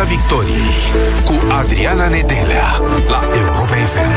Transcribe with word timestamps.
Piața 0.00 0.14
Victoriei 0.14 0.72
cu 1.24 1.52
Adriana 1.52 2.08
Nedelea 2.08 2.78
la 3.08 3.28
Europa 3.36 3.74
FM. 3.74 4.10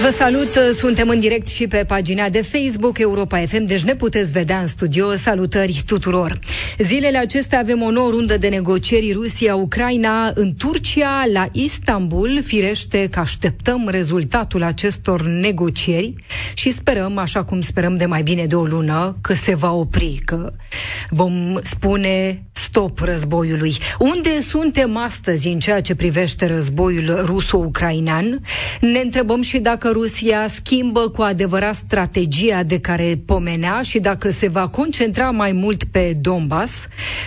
Vă 0.00 0.10
salut, 0.16 0.74
suntem 0.74 1.08
în 1.08 1.20
direct 1.20 1.46
și 1.46 1.66
pe 1.66 1.84
pagina 1.86 2.28
de 2.28 2.42
Facebook 2.42 2.98
Europa 2.98 3.38
FM, 3.38 3.64
deci 3.64 3.82
ne 3.82 3.94
puteți 3.94 4.32
vedea 4.32 4.58
în 4.58 4.66
studio. 4.66 5.12
Salutări 5.12 5.82
tuturor! 5.86 6.38
Zilele 6.78 7.18
acestea 7.18 7.58
avem 7.58 7.82
o 7.82 7.90
nouă 7.90 8.10
rundă 8.10 8.38
de 8.38 8.48
negocieri 8.48 9.12
Rusia-Ucraina 9.12 10.30
în 10.34 10.54
Turcia, 10.58 11.24
la 11.32 11.46
Istanbul. 11.52 12.40
Firește 12.44 13.08
că 13.10 13.18
așteptăm 13.18 13.88
rezultatul 13.90 14.62
acestor 14.62 15.22
negocieri 15.22 16.14
și 16.54 16.72
sperăm, 16.72 17.18
așa 17.18 17.44
cum 17.44 17.60
sperăm 17.60 17.96
de 17.96 18.06
mai 18.06 18.22
bine 18.22 18.46
de 18.46 18.54
o 18.54 18.64
lună, 18.64 19.16
că 19.20 19.32
se 19.32 19.54
va 19.54 19.72
opri, 19.72 20.20
că 20.24 20.52
vom 21.08 21.54
spune 21.62 22.42
stop 22.74 22.98
războiului. 22.98 23.76
Unde 23.98 24.40
suntem 24.48 24.96
astăzi 24.96 25.48
în 25.48 25.58
ceea 25.58 25.80
ce 25.80 25.94
privește 25.94 26.46
războiul 26.46 27.22
ruso-ucrainean? 27.24 28.40
Ne 28.80 28.98
întrebăm 28.98 29.42
și 29.42 29.58
dacă 29.58 29.90
Rusia 29.92 30.46
schimbă 30.48 31.08
cu 31.08 31.22
adevărat 31.22 31.74
strategia 31.74 32.62
de 32.62 32.80
care 32.80 33.20
pomenea 33.26 33.82
și 33.82 33.98
dacă 33.98 34.30
se 34.30 34.48
va 34.48 34.68
concentra 34.68 35.30
mai 35.30 35.52
mult 35.52 35.84
pe 35.84 36.16
Donbass. 36.20 36.72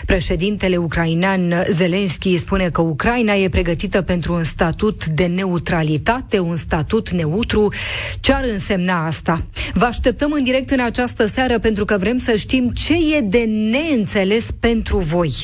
Președintele 0.06 0.78
ucrainean 0.78 1.54
Zelensky 1.72 2.38
spune 2.38 2.70
că 2.70 2.82
Ucraina 2.82 3.34
e 3.34 3.50
pregătită 3.50 4.02
pentru 4.02 4.34
un 4.34 4.44
statut 4.44 5.06
de 5.06 5.26
neutralitate, 5.26 6.40
un 6.40 6.56
statut 6.56 7.10
neutru. 7.10 7.74
Ce 8.20 8.34
ar 8.34 8.44
însemna 8.52 9.06
asta? 9.06 9.42
Vă 9.74 9.86
așteptăm 9.86 10.32
în 10.32 10.44
direct 10.44 10.70
în 10.70 10.80
această 10.80 11.28
seară 11.28 11.60
pentru 11.60 11.86
că 11.86 11.98
vrem 11.98 12.18
să 12.18 12.36
știm 12.36 12.70
ce 12.70 12.94
e 13.18 13.22
de 13.22 13.44
neînțeles 13.72 14.46
pentru 14.60 14.98
voi 14.98 15.36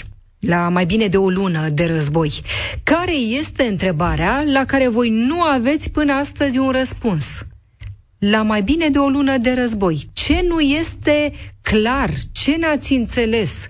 la 0.46 0.70
mai 0.70 0.86
bine 0.86 1.08
de 1.08 1.18
o 1.18 1.30
lună 1.30 1.70
de 1.70 1.86
război. 1.86 2.42
Care 2.84 3.14
este 3.14 3.64
întrebarea 3.64 4.44
la 4.46 4.66
care 4.66 4.88
voi 4.88 5.10
nu 5.10 5.42
aveți 5.42 5.90
până 5.90 6.14
astăzi 6.14 6.58
un 6.58 6.70
răspuns? 6.70 7.26
La 8.18 8.42
mai 8.42 8.62
bine 8.62 8.90
de 8.90 8.98
o 8.98 9.08
lună 9.10 9.38
de 9.38 9.54
război. 9.54 10.10
Ce 10.14 10.46
nu 10.48 10.60
este 10.60 11.32
clar? 11.62 12.10
Ce 12.32 12.56
n-ați 12.60 12.94
înțeles? 12.94 13.68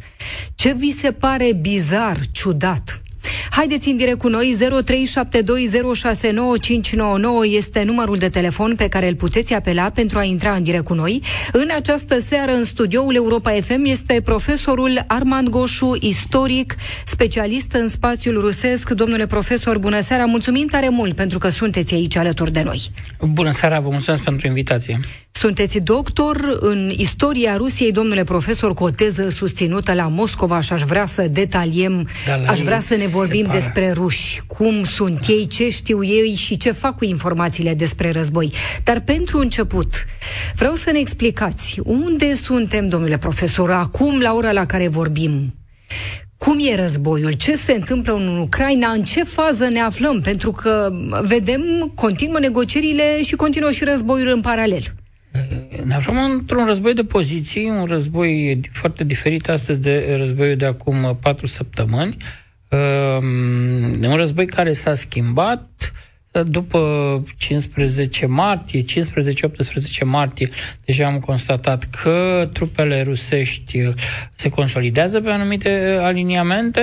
Ce 0.55 0.73
vi 0.73 0.91
se 0.91 1.11
pare 1.11 1.53
bizar, 1.53 2.17
ciudat? 2.31 3.01
Haideți 3.55 3.89
în 3.89 3.95
direct 3.97 4.17
cu 4.17 4.27
noi, 4.27 4.57
0372069599 4.57 4.65
este 7.43 7.83
numărul 7.83 8.17
de 8.17 8.29
telefon 8.29 8.75
pe 8.75 8.87
care 8.87 9.07
îl 9.07 9.15
puteți 9.15 9.53
apela 9.53 9.89
pentru 9.89 10.17
a 10.17 10.23
intra 10.23 10.51
în 10.51 10.63
direct 10.63 10.83
cu 10.83 10.93
noi. 10.93 11.21
În 11.51 11.69
această 11.75 12.19
seară, 12.19 12.51
în 12.51 12.63
studioul 12.63 13.15
Europa 13.15 13.51
FM, 13.51 13.83
este 13.83 14.21
profesorul 14.21 15.03
Armand 15.07 15.49
Goșu, 15.49 15.95
istoric, 15.99 16.75
specialist 17.05 17.71
în 17.71 17.87
spațiul 17.87 18.39
rusesc. 18.39 18.89
Domnule 18.89 19.27
profesor, 19.27 19.77
bună 19.77 19.99
seara, 19.99 20.25
mulțumim 20.25 20.67
tare 20.67 20.89
mult 20.89 21.15
pentru 21.15 21.37
că 21.37 21.49
sunteți 21.49 21.93
aici 21.93 22.15
alături 22.15 22.51
de 22.51 22.61
noi. 22.61 22.91
Bună 23.21 23.51
seara, 23.51 23.79
vă 23.79 23.89
mulțumesc 23.89 24.23
pentru 24.23 24.47
invitație. 24.47 24.99
Sunteți 25.31 25.77
doctor 25.77 26.57
în 26.59 26.91
istoria 26.95 27.57
Rusiei, 27.57 27.91
domnule 27.91 28.23
profesor, 28.23 28.73
cu 28.73 28.83
o 28.83 28.89
teză 28.89 29.29
susținută 29.29 29.93
la 29.93 30.07
Moscova 30.07 30.59
și 30.59 30.73
aș 30.73 30.81
vrea 30.81 31.05
să 31.05 31.27
detaliem, 31.31 32.07
da, 32.25 32.51
aș 32.51 32.59
vrea 32.59 32.79
să 32.79 32.95
ne 32.95 33.07
vorbim 33.07 33.42
despre 33.51 33.91
ruși, 33.91 34.41
cum 34.47 34.83
sunt 34.83 35.25
ei, 35.27 35.47
ce 35.47 35.69
știu 35.69 36.03
ei 36.03 36.33
și 36.33 36.57
ce 36.57 36.71
fac 36.71 36.97
cu 36.97 37.05
informațiile 37.05 37.73
despre 37.73 38.11
război. 38.11 38.53
Dar 38.83 38.99
pentru 38.99 39.37
început, 39.37 40.05
vreau 40.55 40.73
să 40.73 40.91
ne 40.91 40.99
explicați 40.99 41.79
unde 41.83 42.35
suntem, 42.35 42.87
domnule 42.87 43.17
profesor, 43.17 43.71
acum, 43.71 44.19
la 44.19 44.33
ora 44.33 44.51
la 44.51 44.65
care 44.65 44.87
vorbim. 44.87 45.55
Cum 46.37 46.57
e 46.59 46.75
războiul? 46.75 47.31
Ce 47.31 47.55
se 47.55 47.71
întâmplă 47.71 48.13
în 48.13 48.37
Ucraina? 48.37 48.91
În 48.91 49.03
ce 49.03 49.23
fază 49.23 49.67
ne 49.67 49.79
aflăm? 49.79 50.21
Pentru 50.21 50.51
că 50.51 50.93
vedem, 51.21 51.91
continuă 51.95 52.39
negocierile 52.39 53.23
și 53.23 53.35
continuă 53.35 53.71
și 53.71 53.83
războiul 53.83 54.27
în 54.27 54.41
paralel. 54.41 54.83
Ne 55.85 55.93
aflăm 55.93 56.17
într-un 56.31 56.65
război 56.65 56.93
de 56.93 57.03
poziții, 57.03 57.69
un 57.69 57.85
război 57.85 58.59
foarte 58.71 59.03
diferit 59.03 59.49
astăzi 59.49 59.79
de 59.79 60.15
războiul 60.17 60.55
de 60.55 60.65
acum 60.65 61.17
patru 61.21 61.47
săptămâni. 61.47 62.17
Ehm, 62.17 62.42
un 64.07 64.15
război 64.15 64.45
care 64.45 64.73
s-a 64.73 64.93
schimbat 64.93 65.91
după 66.41 67.23
15 67.37 68.25
martie, 68.25 68.83
15-18 68.83 68.85
martie, 70.03 70.49
deja 70.85 71.05
am 71.05 71.19
constatat 71.19 71.83
că 71.83 72.49
trupele 72.53 73.01
rusești 73.01 73.93
se 74.35 74.49
consolidează 74.49 75.21
pe 75.21 75.29
anumite 75.29 75.97
aliniamente, 76.01 76.81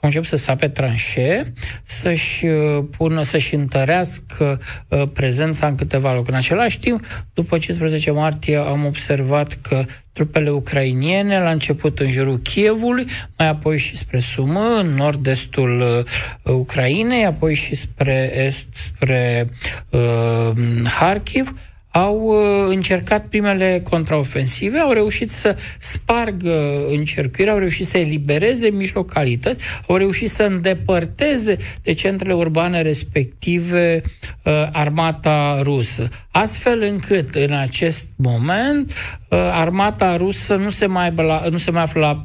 au 0.00 0.08
început 0.08 0.26
să 0.26 0.36
sape 0.36 0.68
tranșe, 0.68 1.52
să-și 1.84 2.46
uh, 2.46 2.84
pună, 2.96 3.22
să-și 3.22 3.54
întărească 3.54 4.60
uh, 4.88 5.02
prezența 5.12 5.66
în 5.66 5.74
câteva 5.74 6.12
locuri. 6.12 6.30
În 6.30 6.36
același 6.36 6.78
timp, 6.78 7.04
după 7.34 7.58
15 7.58 8.10
martie, 8.10 8.56
am 8.56 8.84
observat 8.84 9.58
că 9.62 9.84
trupele 10.18 10.50
ucrainiene, 10.50 11.38
la 11.38 11.50
început 11.50 11.98
în 11.98 12.10
jurul 12.10 12.38
Kievului, 12.38 13.06
mai 13.36 13.48
apoi 13.48 13.78
și 13.78 13.96
spre 13.96 14.18
Sumă, 14.18 14.78
în 14.80 14.86
nord-estul 14.86 16.04
uh, 16.44 16.54
Ucrainei, 16.54 17.24
apoi 17.24 17.54
și 17.54 17.74
spre 17.74 18.32
est, 18.44 18.68
spre 18.72 19.48
uh, 19.90 20.50
Harkiv, 20.98 21.54
au 21.90 22.16
uh, 22.16 22.66
încercat 22.68 23.26
primele 23.26 23.82
contraofensive, 23.90 24.78
au 24.78 24.92
reușit 24.92 25.30
să 25.30 25.56
spargă 25.78 26.86
încercuirea, 26.90 27.52
au 27.52 27.58
reușit 27.58 27.86
să 27.86 27.98
elibereze 27.98 28.68
mici 28.68 28.94
localități, 28.94 29.64
au 29.88 29.96
reușit 29.96 30.28
să 30.28 30.42
îndepărteze 30.42 31.56
de 31.82 31.92
centrele 31.92 32.34
urbane 32.34 32.82
respective 32.82 34.02
uh, 34.42 34.52
armata 34.72 35.60
rusă. 35.62 36.08
Astfel 36.30 36.82
încât, 36.82 37.34
în 37.34 37.52
acest 37.52 38.08
moment, 38.16 38.92
uh, 39.27 39.27
armata 39.52 40.16
rusă 40.16 40.54
nu 40.54 40.70
se 40.70 40.86
mai, 40.86 41.12
la, 41.16 41.42
nu 41.50 41.58
se 41.58 41.70
mai 41.70 41.82
află 41.82 42.00
la 42.00 42.22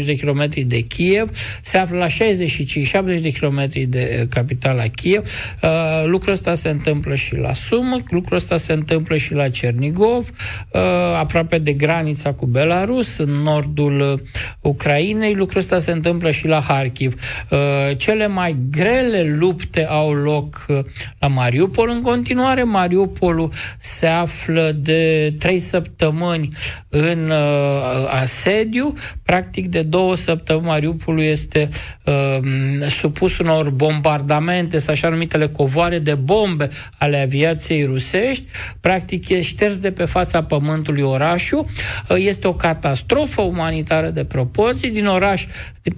35-40 0.00 0.04
de 0.04 0.14
kilometri 0.14 0.62
de 0.62 0.80
Kiev, 0.80 1.30
se 1.62 1.76
află 1.78 1.98
la 1.98 2.06
65-70 2.06 3.20
de 3.20 3.30
kilometri 3.30 3.84
de 3.84 4.26
capitala 4.30 4.82
Kiev. 4.82 5.28
Lucrul 6.04 6.32
ăsta 6.32 6.54
se 6.54 6.68
întâmplă 6.68 7.14
și 7.14 7.36
la 7.36 7.52
Sumut, 7.52 8.10
lucrul 8.10 8.36
ăsta 8.36 8.56
se 8.56 8.72
întâmplă 8.72 8.90
întâmplă 8.92 9.16
și 9.16 9.34
la 9.34 9.48
Cernigov, 9.48 10.30
uh, 10.72 10.80
aproape 11.18 11.58
de 11.58 11.72
granița 11.72 12.32
cu 12.32 12.46
Belarus, 12.46 13.18
în 13.18 13.30
nordul 13.30 14.00
uh, 14.00 14.20
Ucrainei. 14.60 15.34
Lucrul 15.34 15.60
ăsta 15.60 15.78
se 15.78 15.90
întâmplă 15.90 16.30
și 16.30 16.46
la 16.46 16.60
Harkiv. 16.60 17.14
Uh, 17.50 17.58
cele 17.96 18.26
mai 18.26 18.56
grele 18.70 19.36
lupte 19.38 19.86
au 19.86 20.12
loc 20.12 20.66
la 21.18 21.26
Mariupol. 21.26 21.88
În 21.88 22.00
continuare, 22.00 22.62
Mariupolul 22.62 23.52
se 23.78 24.06
află 24.06 24.72
de 24.76 25.34
trei 25.38 25.58
săptămâni 25.58 26.31
în 26.88 27.32
asediu. 28.08 28.92
Practic, 29.22 29.68
de 29.68 29.82
două 29.82 30.16
săptămâni, 30.16 30.66
Mariupolul 30.66 31.22
este 31.22 31.68
supus 32.88 33.38
unor 33.38 33.70
bombardamente, 33.70 34.78
sau 34.78 34.94
așa 34.94 35.08
numitele 35.08 35.48
covoare 35.48 35.98
de 35.98 36.14
bombe 36.14 36.68
ale 36.98 37.16
aviației 37.16 37.84
rusești 37.84 38.46
practic 38.80 39.28
e 39.28 39.42
șters 39.42 39.78
de 39.78 39.90
pe 39.90 40.04
fața 40.04 40.42
pământului 40.42 41.02
orașul. 41.02 41.66
Este 42.08 42.46
o 42.46 42.54
catastrofă 42.54 43.42
umanitară 43.42 44.08
de 44.08 44.24
proporții. 44.24 44.90
Din 44.90 45.06
oraș 45.06 45.46
de 45.82 45.90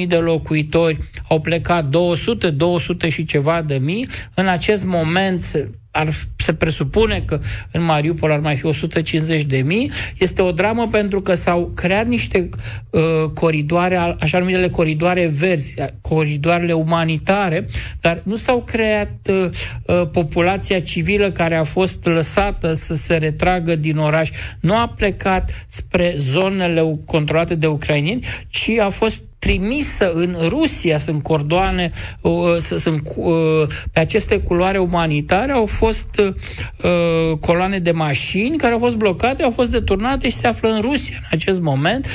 400.000 0.00 0.06
de 0.06 0.16
locuitori 0.16 0.98
au 1.28 1.40
plecat 1.40 1.84
200, 1.84 2.50
200 2.50 3.08
și 3.08 3.24
ceva 3.24 3.62
de 3.62 3.78
mii. 3.78 4.08
În 4.34 4.48
acest 4.48 4.84
moment 4.84 5.42
ar, 5.96 6.08
se 6.36 6.54
presupune 6.54 7.22
că 7.26 7.40
în 7.70 7.82
Mariupol 7.82 8.30
ar 8.30 8.38
mai 8.38 8.56
fi 8.56 8.66
150 8.66 9.42
de 9.42 9.56
mii. 9.56 9.90
Este 10.18 10.42
o 10.42 10.52
dramă 10.52 10.88
pentru 10.88 11.20
că 11.20 11.34
s-au 11.34 11.72
creat 11.74 12.06
niște 12.06 12.48
uh, 12.90 13.00
coridoare, 13.34 13.96
așa 14.20 14.38
numitele 14.38 14.68
coridoare 14.68 15.26
verzi, 15.26 15.74
coridoarele 16.00 16.72
umanitare, 16.72 17.66
dar 18.00 18.20
nu 18.22 18.36
s-au 18.36 18.62
creat 18.62 19.30
uh, 19.30 19.48
uh, 19.86 20.08
populația 20.12 20.80
civilă 20.80 21.30
care 21.30 21.54
a 21.54 21.64
fost 21.64 22.04
lăsată 22.04 22.72
să 22.72 22.94
se 22.94 23.16
retragă 23.16 23.76
din 23.76 23.96
oraș. 23.96 24.30
Nu 24.60 24.74
a 24.74 24.92
plecat 24.96 25.66
spre 25.68 26.14
zonele 26.16 26.98
controlate 27.04 27.54
de 27.54 27.66
ucrainieni, 27.66 28.24
ci 28.48 28.68
a 28.68 28.88
fost 28.88 29.22
trimisă 29.38 30.12
în 30.12 30.36
Rusia, 30.48 30.98
sunt 30.98 31.22
cordoane, 31.22 31.90
uh, 32.20 32.56
sunt, 32.58 33.02
uh, 33.16 33.66
pe 33.92 34.00
aceste 34.00 34.38
culoare 34.38 34.78
umanitare 34.78 35.52
au 35.52 35.66
fost 35.66 36.20
uh, 36.20 37.38
coloane 37.40 37.78
de 37.78 37.90
mașini 37.90 38.56
care 38.56 38.72
au 38.72 38.78
fost 38.78 38.96
blocate, 38.96 39.42
au 39.42 39.50
fost 39.50 39.70
deturnate 39.70 40.28
și 40.28 40.36
se 40.36 40.46
află 40.46 40.68
în 40.68 40.80
Rusia 40.80 41.16
în 41.20 41.28
acest 41.30 41.60
moment, 41.60 42.06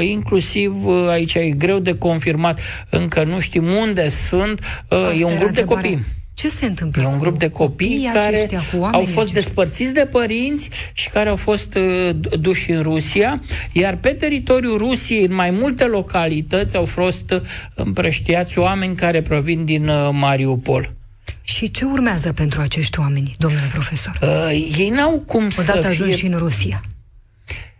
inclusiv 0.00 0.72
aici 1.08 1.34
e 1.34 1.50
greu 1.50 1.78
de 1.78 1.94
confirmat, 1.94 2.60
încă 2.90 3.24
nu 3.24 3.40
știm 3.40 3.64
unde 3.64 4.08
sunt, 4.08 4.60
Asta 4.88 5.14
e 5.18 5.24
un 5.24 5.36
grup 5.38 5.50
de 5.50 5.64
copii. 5.64 6.17
Ce 6.38 6.48
se 6.48 6.66
întâmplă? 6.66 7.02
E 7.02 7.06
un 7.06 7.18
grup 7.18 7.38
de 7.38 7.48
copii 7.48 8.10
care 8.12 8.48
au 8.72 9.00
fost 9.00 9.16
aceștia? 9.16 9.32
despărțiți 9.32 9.92
de 9.92 10.06
părinți 10.10 10.68
și 10.92 11.08
care 11.08 11.28
au 11.28 11.36
fost 11.36 11.74
uh, 11.74 12.10
duși 12.40 12.70
în 12.70 12.82
Rusia, 12.82 13.42
iar 13.72 13.96
pe 13.96 14.08
teritoriul 14.08 14.78
Rusiei, 14.78 15.24
în 15.24 15.34
mai 15.34 15.50
multe 15.50 15.84
localități, 15.84 16.76
au 16.76 16.84
fost 16.84 17.30
uh, 17.30 17.40
împrăștiați 17.74 18.58
oameni 18.58 18.96
care 18.96 19.22
provin 19.22 19.64
din 19.64 19.88
uh, 19.88 20.08
Mariupol. 20.12 20.94
Și 21.42 21.70
ce 21.70 21.84
urmează 21.84 22.32
pentru 22.32 22.60
acești 22.60 22.98
oameni, 22.98 23.34
domnule 23.38 23.68
profesor? 23.72 24.18
Uh, 24.22 24.76
ei 24.78 24.88
n-au 24.88 25.22
cum 25.26 25.48
Odată 25.58 25.72
să 25.72 25.78
fie... 25.78 25.88
ajuns 25.88 26.16
și 26.16 26.26
în 26.26 26.38
Rusia. 26.38 26.82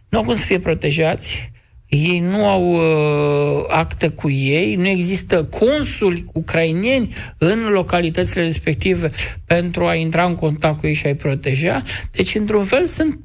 Nu 0.09 0.19
au 0.19 0.25
cum 0.25 0.35
să 0.35 0.45
fie 0.45 0.59
protejați 0.59 1.51
ei 1.89 2.19
nu 2.19 2.47
au 2.47 2.73
uh, 2.73 3.65
acte 3.69 4.09
cu 4.09 4.31
ei, 4.31 4.75
nu 4.75 4.87
există 4.87 5.45
consuli 5.45 6.25
ucraineni 6.33 7.15
în 7.39 7.69
localitățile 7.69 8.43
respective 8.43 9.11
pentru 9.47 9.87
a 9.87 9.95
intra 9.95 10.25
în 10.25 10.35
contact 10.35 10.79
cu 10.81 10.87
ei 10.87 10.95
și 10.95 11.07
a-i 11.07 11.15
proteja. 11.15 11.83
Deci, 12.11 12.35
într-un 12.35 12.65
fel, 12.65 12.85
sunt 12.85 13.19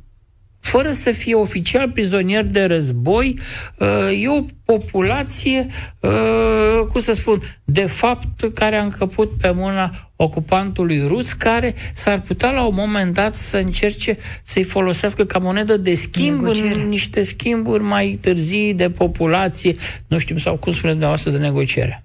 fără 0.63 0.91
să 0.91 1.11
fie 1.11 1.35
oficial 1.35 1.89
prizonieri 1.89 2.51
de 2.51 2.63
război, 2.63 3.37
uh, 3.77 4.21
e 4.21 4.29
o 4.29 4.43
populație, 4.65 5.67
uh, 5.99 6.87
cum 6.91 7.01
să 7.01 7.13
spun, 7.13 7.41
de 7.63 7.85
fapt, 7.85 8.53
care 8.53 8.75
a 8.75 8.83
încăput 8.83 9.31
pe 9.41 9.51
mâna 9.51 10.11
ocupantului 10.15 11.07
rus, 11.07 11.33
care 11.33 11.73
s-ar 11.93 12.19
putea 12.19 12.51
la 12.51 12.63
un 12.63 12.75
moment 12.75 13.13
dat 13.13 13.33
să 13.33 13.57
încerce 13.57 14.17
să-i 14.43 14.63
folosească 14.63 15.25
ca 15.25 15.39
monedă 15.39 15.77
de 15.77 15.95
schimb 15.95 16.39
Negociere. 16.39 16.79
în 16.79 16.87
niște 16.87 17.23
schimburi 17.23 17.83
mai 17.83 18.17
târzii 18.21 18.73
de 18.73 18.89
populație, 18.89 19.75
nu 20.07 20.17
știm, 20.17 20.37
sau 20.37 20.55
cum 20.55 20.71
spuneți 20.71 20.99
dumneavoastră, 20.99 21.31
de 21.31 21.37
negociere. 21.37 22.03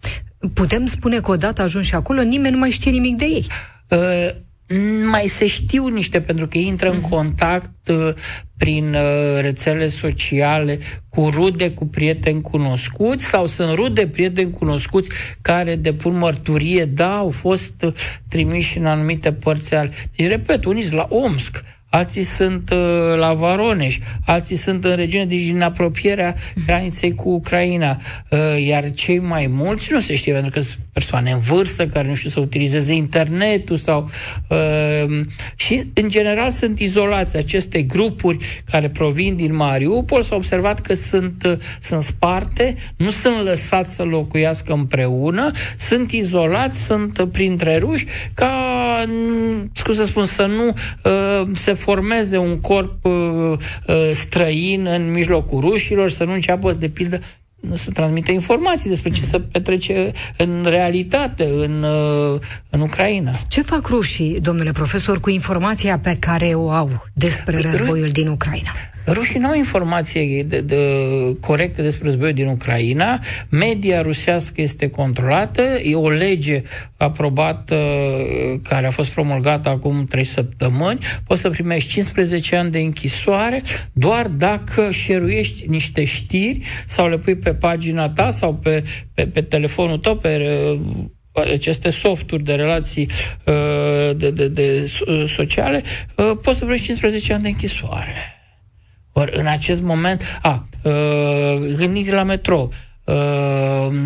Putem 0.54 0.86
spune 0.86 1.20
că 1.20 1.30
odată 1.30 1.62
ajuns 1.62 1.86
și 1.86 1.94
acolo, 1.94 2.22
nimeni 2.22 2.54
nu 2.54 2.58
mai 2.60 2.70
știe 2.70 2.90
nimic 2.90 3.16
de 3.16 3.24
ei. 3.24 3.46
Uh, 4.70 4.76
mai 5.10 5.26
se 5.26 5.46
știu 5.46 5.86
niște, 5.86 6.20
pentru 6.20 6.46
că 6.46 6.58
intră 6.58 6.90
în 6.90 6.98
mhm. 6.98 7.08
contact 7.08 7.88
uh, 7.88 8.14
prin 8.56 8.94
uh, 8.94 9.40
rețele 9.40 9.86
sociale 9.86 10.78
cu 11.08 11.28
rude, 11.32 11.70
cu 11.70 11.86
prieteni 11.86 12.40
cunoscuți 12.40 13.24
sau 13.24 13.46
sunt 13.46 13.74
rude, 13.74 14.06
prieteni 14.06 14.50
cunoscuți 14.50 15.10
care 15.40 15.76
depun 15.76 16.16
mărturie, 16.16 16.84
da, 16.84 17.16
au 17.16 17.30
fost 17.30 17.82
uh, 17.82 17.92
trimiși 18.28 18.78
în 18.78 18.86
anumite 18.86 19.32
părți 19.32 19.74
ale... 19.74 19.90
Deci, 20.16 20.28
repet, 20.28 20.64
unii 20.64 20.90
la 20.90 21.06
Omsk, 21.10 21.64
alții 21.90 22.22
sunt 22.22 22.70
uh, 22.70 23.16
la 23.16 23.32
Varoneș, 23.32 23.98
alții 24.24 24.56
sunt 24.56 24.84
în 24.84 24.96
regiune, 24.96 25.26
deci 25.26 25.50
în 25.50 25.62
apropierea 25.62 26.34
graniței 26.66 27.14
cu 27.14 27.28
Ucraina. 27.28 28.00
Uh, 28.30 28.66
iar 28.66 28.90
cei 28.90 29.18
mai 29.18 29.46
mulți 29.46 29.92
nu 29.92 30.00
se 30.00 30.16
știe, 30.16 30.32
pentru 30.32 30.50
că 30.50 30.60
sunt 30.60 30.78
persoane 30.98 31.30
în 31.30 31.38
vârstă 31.38 31.86
care 31.86 32.08
nu 32.08 32.14
știu 32.14 32.30
să 32.30 32.40
utilizeze 32.40 32.92
internetul 32.92 33.76
sau... 33.76 34.10
Uh, 34.48 35.20
și, 35.56 35.82
în 35.94 36.08
general, 36.08 36.50
sunt 36.50 36.78
izolați 36.78 37.36
aceste 37.36 37.82
grupuri 37.82 38.62
care 38.70 38.88
provin 38.88 39.36
din 39.36 39.54
Mariupol. 39.54 40.22
S-a 40.22 40.34
observat 40.34 40.80
că 40.80 40.94
sunt, 40.94 41.44
uh, 41.46 41.58
sunt 41.80 42.02
sparte, 42.02 42.74
nu 42.96 43.10
sunt 43.10 43.42
lăsați 43.42 43.94
să 43.94 44.02
locuiască 44.02 44.72
împreună, 44.72 45.50
sunt 45.76 46.10
izolați, 46.10 46.84
sunt 46.84 47.28
printre 47.32 47.76
ruși, 47.76 48.06
ca, 48.34 48.52
scuze 49.72 50.04
să 50.04 50.10
spun, 50.10 50.24
să 50.24 50.46
nu 50.46 50.66
uh, 50.68 51.48
se 51.54 51.72
formeze 51.72 52.36
un 52.36 52.60
corp 52.60 53.04
uh, 53.04 53.12
uh, 53.12 54.10
străin 54.12 54.86
în 54.86 55.12
mijlocul 55.12 55.60
rușilor, 55.60 56.10
să 56.10 56.24
nu 56.24 56.32
înceapă, 56.32 56.72
de 56.72 56.88
pildă, 56.88 57.18
să 57.74 57.90
transmită 57.90 58.32
informații 58.32 58.88
despre 58.88 59.10
ce 59.10 59.24
se 59.24 59.40
petrece 59.40 60.12
în 60.36 60.66
realitate 60.68 61.44
în, 61.44 61.82
uh, 61.82 62.40
în 62.70 62.80
Ucraina. 62.80 63.30
Ce 63.48 63.62
fac 63.62 63.86
rușii, 63.86 64.40
domnule 64.40 64.72
profesor, 64.72 65.20
cu 65.20 65.30
informația 65.30 65.98
pe 65.98 66.16
care 66.20 66.46
o 66.46 66.70
au 66.70 67.06
despre 67.12 67.60
războiul 67.60 68.08
din 68.08 68.28
Ucraina? 68.28 68.70
Rușii 69.12 69.38
nu 69.38 69.48
au 69.48 69.54
informație 69.54 70.42
de, 70.42 70.60
de, 70.60 70.76
corectă 71.40 71.82
despre 71.82 72.04
războiul 72.04 72.34
din 72.34 72.46
Ucraina. 72.46 73.18
Media 73.48 74.02
rusească 74.02 74.60
este 74.60 74.88
controlată. 74.88 75.62
E 75.82 75.94
o 75.94 76.08
lege 76.08 76.62
aprobată 76.96 77.76
care 78.62 78.86
a 78.86 78.90
fost 78.90 79.10
promulgată 79.10 79.68
acum 79.68 80.06
trei 80.06 80.24
săptămâni. 80.24 80.98
Poți 81.26 81.40
să 81.40 81.50
primești 81.50 81.90
15 81.90 82.56
ani 82.56 82.70
de 82.70 82.78
închisoare 82.78 83.62
doar 83.92 84.26
dacă 84.26 84.90
șeruiești 84.90 85.68
niște 85.68 86.04
știri 86.04 86.60
sau 86.86 87.08
le 87.08 87.18
pui 87.18 87.36
pe 87.36 87.54
pagina 87.54 88.08
ta 88.10 88.30
sau 88.30 88.54
pe, 88.54 88.84
pe, 89.14 89.26
pe 89.26 89.42
telefonul 89.42 89.98
tău, 89.98 90.16
pe 90.16 90.58
aceste 91.32 91.90
softuri 91.90 92.42
de 92.42 92.54
relații 92.54 93.08
uh, 93.44 94.16
de, 94.16 94.30
de, 94.30 94.48
de 94.48 94.90
sociale, 95.26 95.82
uh, 96.14 96.32
poți 96.42 96.58
să 96.58 96.64
primești 96.64 96.86
15 96.86 97.32
ani 97.32 97.42
de 97.42 97.48
închisoare. 97.48 98.37
Ori 99.18 99.38
în 99.38 99.46
acest 99.46 99.82
moment, 99.82 100.38
a, 100.42 100.68
uh, 100.82 100.92
gândiți 101.76 102.12
la 102.12 102.22
metrou, 102.22 102.62
Uh, 102.68 102.87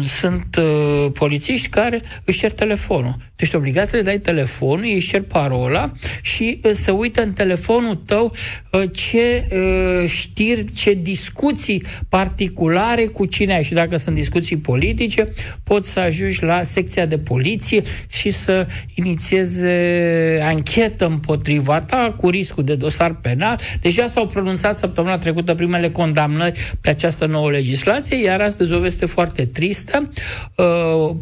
sunt 0.02 0.56
uh, 0.58 1.10
polițiști 1.12 1.68
care 1.68 2.00
își 2.24 2.38
cer 2.38 2.52
telefonul. 2.52 3.14
Tu 3.18 3.44
ești 3.44 3.56
obligat 3.56 3.86
să 3.86 3.96
le 3.96 4.02
dai 4.02 4.18
telefonul, 4.18 4.84
ei 4.84 4.94
își 4.94 5.08
cer 5.08 5.22
parola 5.22 5.92
și 6.22 6.60
uh, 6.64 6.70
se 6.74 6.90
uită 6.90 7.22
în 7.22 7.32
telefonul 7.32 7.94
tău 7.94 8.34
uh, 8.70 8.82
ce 8.92 9.46
uh, 9.50 10.08
știri, 10.08 10.72
ce 10.72 10.94
discuții 10.94 11.84
particulare 12.08 13.04
cu 13.04 13.26
cine 13.26 13.54
ai. 13.54 13.62
Și 13.62 13.72
dacă 13.72 13.96
sunt 13.96 14.14
discuții 14.14 14.56
politice, 14.56 15.28
poți 15.64 15.90
să 15.90 16.00
ajungi 16.00 16.44
la 16.44 16.62
secția 16.62 17.06
de 17.06 17.18
poliție 17.18 17.82
și 18.08 18.30
să 18.30 18.66
inițieze 18.94 20.40
anchetă 20.42 21.06
împotriva 21.06 21.80
ta 21.80 22.14
cu 22.16 22.28
riscul 22.28 22.64
de 22.64 22.74
dosar 22.74 23.14
penal. 23.14 23.60
Deja 23.80 24.06
s-au 24.06 24.26
pronunțat 24.26 24.76
săptămâna 24.76 25.18
trecută 25.18 25.54
primele 25.54 25.90
condamnări 25.90 26.74
pe 26.80 26.90
această 26.90 27.26
nouă 27.26 27.50
legislație, 27.50 28.22
iar 28.22 28.40
astăzi 28.40 28.72
o 28.72 28.78
este 28.92 29.06
foarte 29.06 29.46
tristă. 29.46 30.10
Uh, 30.56 31.16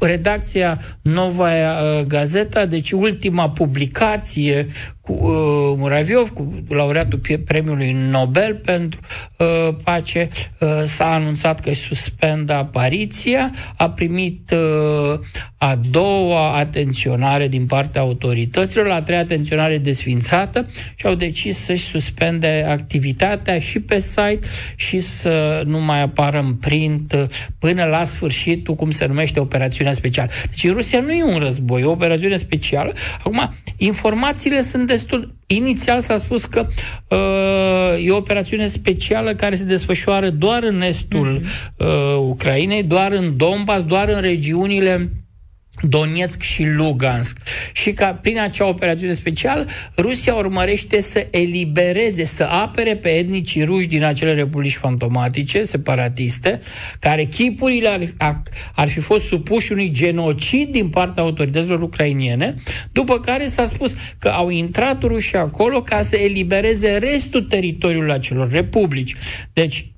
redacția 0.00 0.80
Nova 1.02 1.50
uh, 1.50 2.04
Gazeta, 2.06 2.66
deci 2.66 2.90
ultima 2.90 3.50
publicație 3.50 4.66
cu 5.08 5.12
uh, 5.12 5.74
Muraviov, 5.76 6.28
cu 6.28 6.64
laureatul 6.68 7.20
premiului 7.44 7.92
Nobel 8.10 8.54
pentru 8.54 9.00
uh, 9.36 9.74
pace, 9.84 10.28
uh, 10.60 10.68
s-a 10.84 11.12
anunțat 11.12 11.60
că 11.60 11.68
își 11.68 11.80
suspendă 11.80 12.52
apariția, 12.52 13.50
a 13.76 13.90
primit 13.90 14.50
uh, 14.50 15.18
a 15.56 15.80
doua 15.90 16.56
atenționare 16.56 17.48
din 17.48 17.66
partea 17.66 18.00
autorităților, 18.00 18.86
la 18.86 18.94
a 18.94 19.02
treia 19.02 19.20
atenționare 19.20 19.78
desfințată 19.78 20.66
și 20.94 21.06
au 21.06 21.14
decis 21.14 21.58
să-și 21.58 21.84
suspende 21.84 22.66
activitatea 22.68 23.58
și 23.58 23.80
pe 23.80 23.98
site 23.98 24.38
și 24.76 25.00
să 25.00 25.62
nu 25.66 25.80
mai 25.80 26.02
apară 26.02 26.38
în 26.38 26.54
print 26.54 27.12
uh, 27.12 27.24
până 27.58 27.84
la 27.84 28.04
sfârșitul, 28.04 28.74
cum 28.74 28.90
se 28.90 29.06
numește, 29.06 29.40
operațiunea 29.58 29.92
specială. 29.92 30.30
Deci 30.48 30.64
în 30.64 30.72
Rusia 30.72 31.00
nu 31.00 31.12
e 31.12 31.24
un 31.24 31.38
război, 31.38 31.80
e 31.80 31.84
o 31.84 31.90
operațiune 31.90 32.36
specială. 32.36 32.92
Acum, 33.18 33.54
informațiile 33.76 34.60
sunt 34.60 34.86
destul... 34.86 35.36
Inițial 35.50 36.00
s-a 36.00 36.16
spus 36.16 36.44
că 36.44 36.66
uh, 37.08 38.06
e 38.06 38.10
o 38.10 38.16
operațiune 38.16 38.66
specială 38.66 39.34
care 39.34 39.54
se 39.54 39.64
desfășoară 39.64 40.30
doar 40.30 40.62
în 40.62 40.82
estul 40.82 41.40
mm-hmm. 41.40 41.76
uh, 41.76 42.16
Ucrainei, 42.18 42.82
doar 42.82 43.12
în 43.12 43.36
Donbass, 43.36 43.84
doar 43.84 44.08
în 44.08 44.20
regiunile 44.20 45.10
Donetsk 45.82 46.42
și 46.42 46.64
Lugansk. 46.64 47.38
Și 47.72 47.92
ca 47.92 48.14
prin 48.14 48.38
acea 48.38 48.66
operațiune 48.66 49.12
specială, 49.12 49.66
Rusia 49.96 50.34
urmărește 50.34 51.00
să 51.00 51.26
elibereze, 51.30 52.24
să 52.24 52.44
apere 52.44 52.96
pe 52.96 53.08
etnicii 53.08 53.64
ruși 53.64 53.86
din 53.86 54.04
acele 54.04 54.34
republici 54.34 54.76
fantomatice, 54.76 55.64
separatiste, 55.64 56.60
care 57.00 57.24
chipurile 57.24 58.14
ar, 58.18 58.42
ar 58.74 58.88
fi 58.88 59.00
fost 59.00 59.26
supuși 59.26 59.72
unui 59.72 59.90
genocid 59.90 60.68
din 60.68 60.88
partea 60.88 61.22
autorităților 61.22 61.82
ucrainiene, 61.82 62.54
după 62.92 63.20
care 63.20 63.46
s-a 63.46 63.64
spus 63.64 63.94
că 64.18 64.28
au 64.28 64.48
intrat 64.48 65.02
rușii 65.02 65.38
acolo 65.38 65.82
ca 65.82 66.02
să 66.02 66.16
elibereze 66.16 66.96
restul 66.96 67.42
teritoriului 67.42 68.12
acelor 68.12 68.50
republici. 68.50 69.14
Deci, 69.52 69.92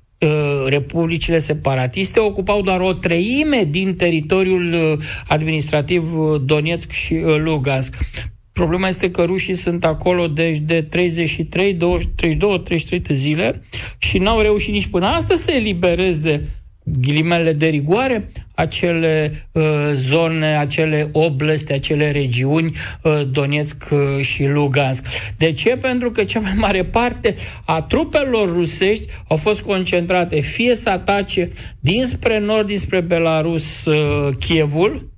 republicile 0.65 1.39
separatiste 1.39 2.19
ocupau 2.19 2.61
doar 2.61 2.79
o 2.79 2.93
treime 2.93 3.67
din 3.69 3.95
teritoriul 3.95 4.73
uh, 4.73 4.97
administrativ 5.27 6.17
uh, 6.17 6.41
Donetsk 6.45 6.91
și 6.91 7.21
Lugansk. 7.37 7.95
Problema 8.53 8.87
este 8.87 9.11
că 9.11 9.23
rușii 9.23 9.55
sunt 9.55 9.85
acolo 9.85 10.27
deci 10.27 10.57
de 10.57 10.81
33, 10.81 11.75
32, 12.15 12.59
33 12.59 12.99
de 12.99 13.13
zile 13.13 13.63
și 13.97 14.17
n-au 14.17 14.39
reușit 14.39 14.73
nici 14.73 14.87
până 14.87 15.05
astăzi 15.05 15.43
să 15.43 15.51
elibereze 15.51 16.47
ghilimele 16.99 17.53
de 17.53 17.67
rigoare, 17.67 18.29
acele 18.55 19.47
uh, 19.51 19.63
zone, 19.93 20.57
acele 20.57 21.09
oblasti, 21.11 21.71
acele 21.71 22.11
regiuni, 22.11 22.71
uh, 23.01 23.21
Donetsk 23.31 23.89
uh, 23.91 24.23
și 24.23 24.47
Lugansk. 24.47 25.05
De 25.37 25.51
ce? 25.51 25.69
Pentru 25.69 26.11
că 26.11 26.23
cea 26.23 26.39
mai 26.39 26.53
mare 26.55 26.83
parte 26.85 27.35
a 27.65 27.81
trupelor 27.81 28.53
rusești 28.53 29.07
au 29.27 29.37
fost 29.37 29.61
concentrate 29.61 30.41
fie 30.41 30.75
să 30.75 30.89
atace 30.89 31.49
dinspre 31.79 32.39
nord, 32.39 32.67
dinspre 32.67 32.99
Belarus, 32.99 33.85
uh, 33.85 34.29
Kievul, 34.39 35.10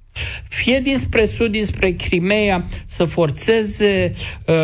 fie 0.47 0.79
dinspre 0.79 1.25
sud, 1.25 1.51
dinspre 1.51 1.91
Crimea, 1.91 2.65
să 2.85 3.05
forțeze 3.05 4.11
uh, 4.45 4.55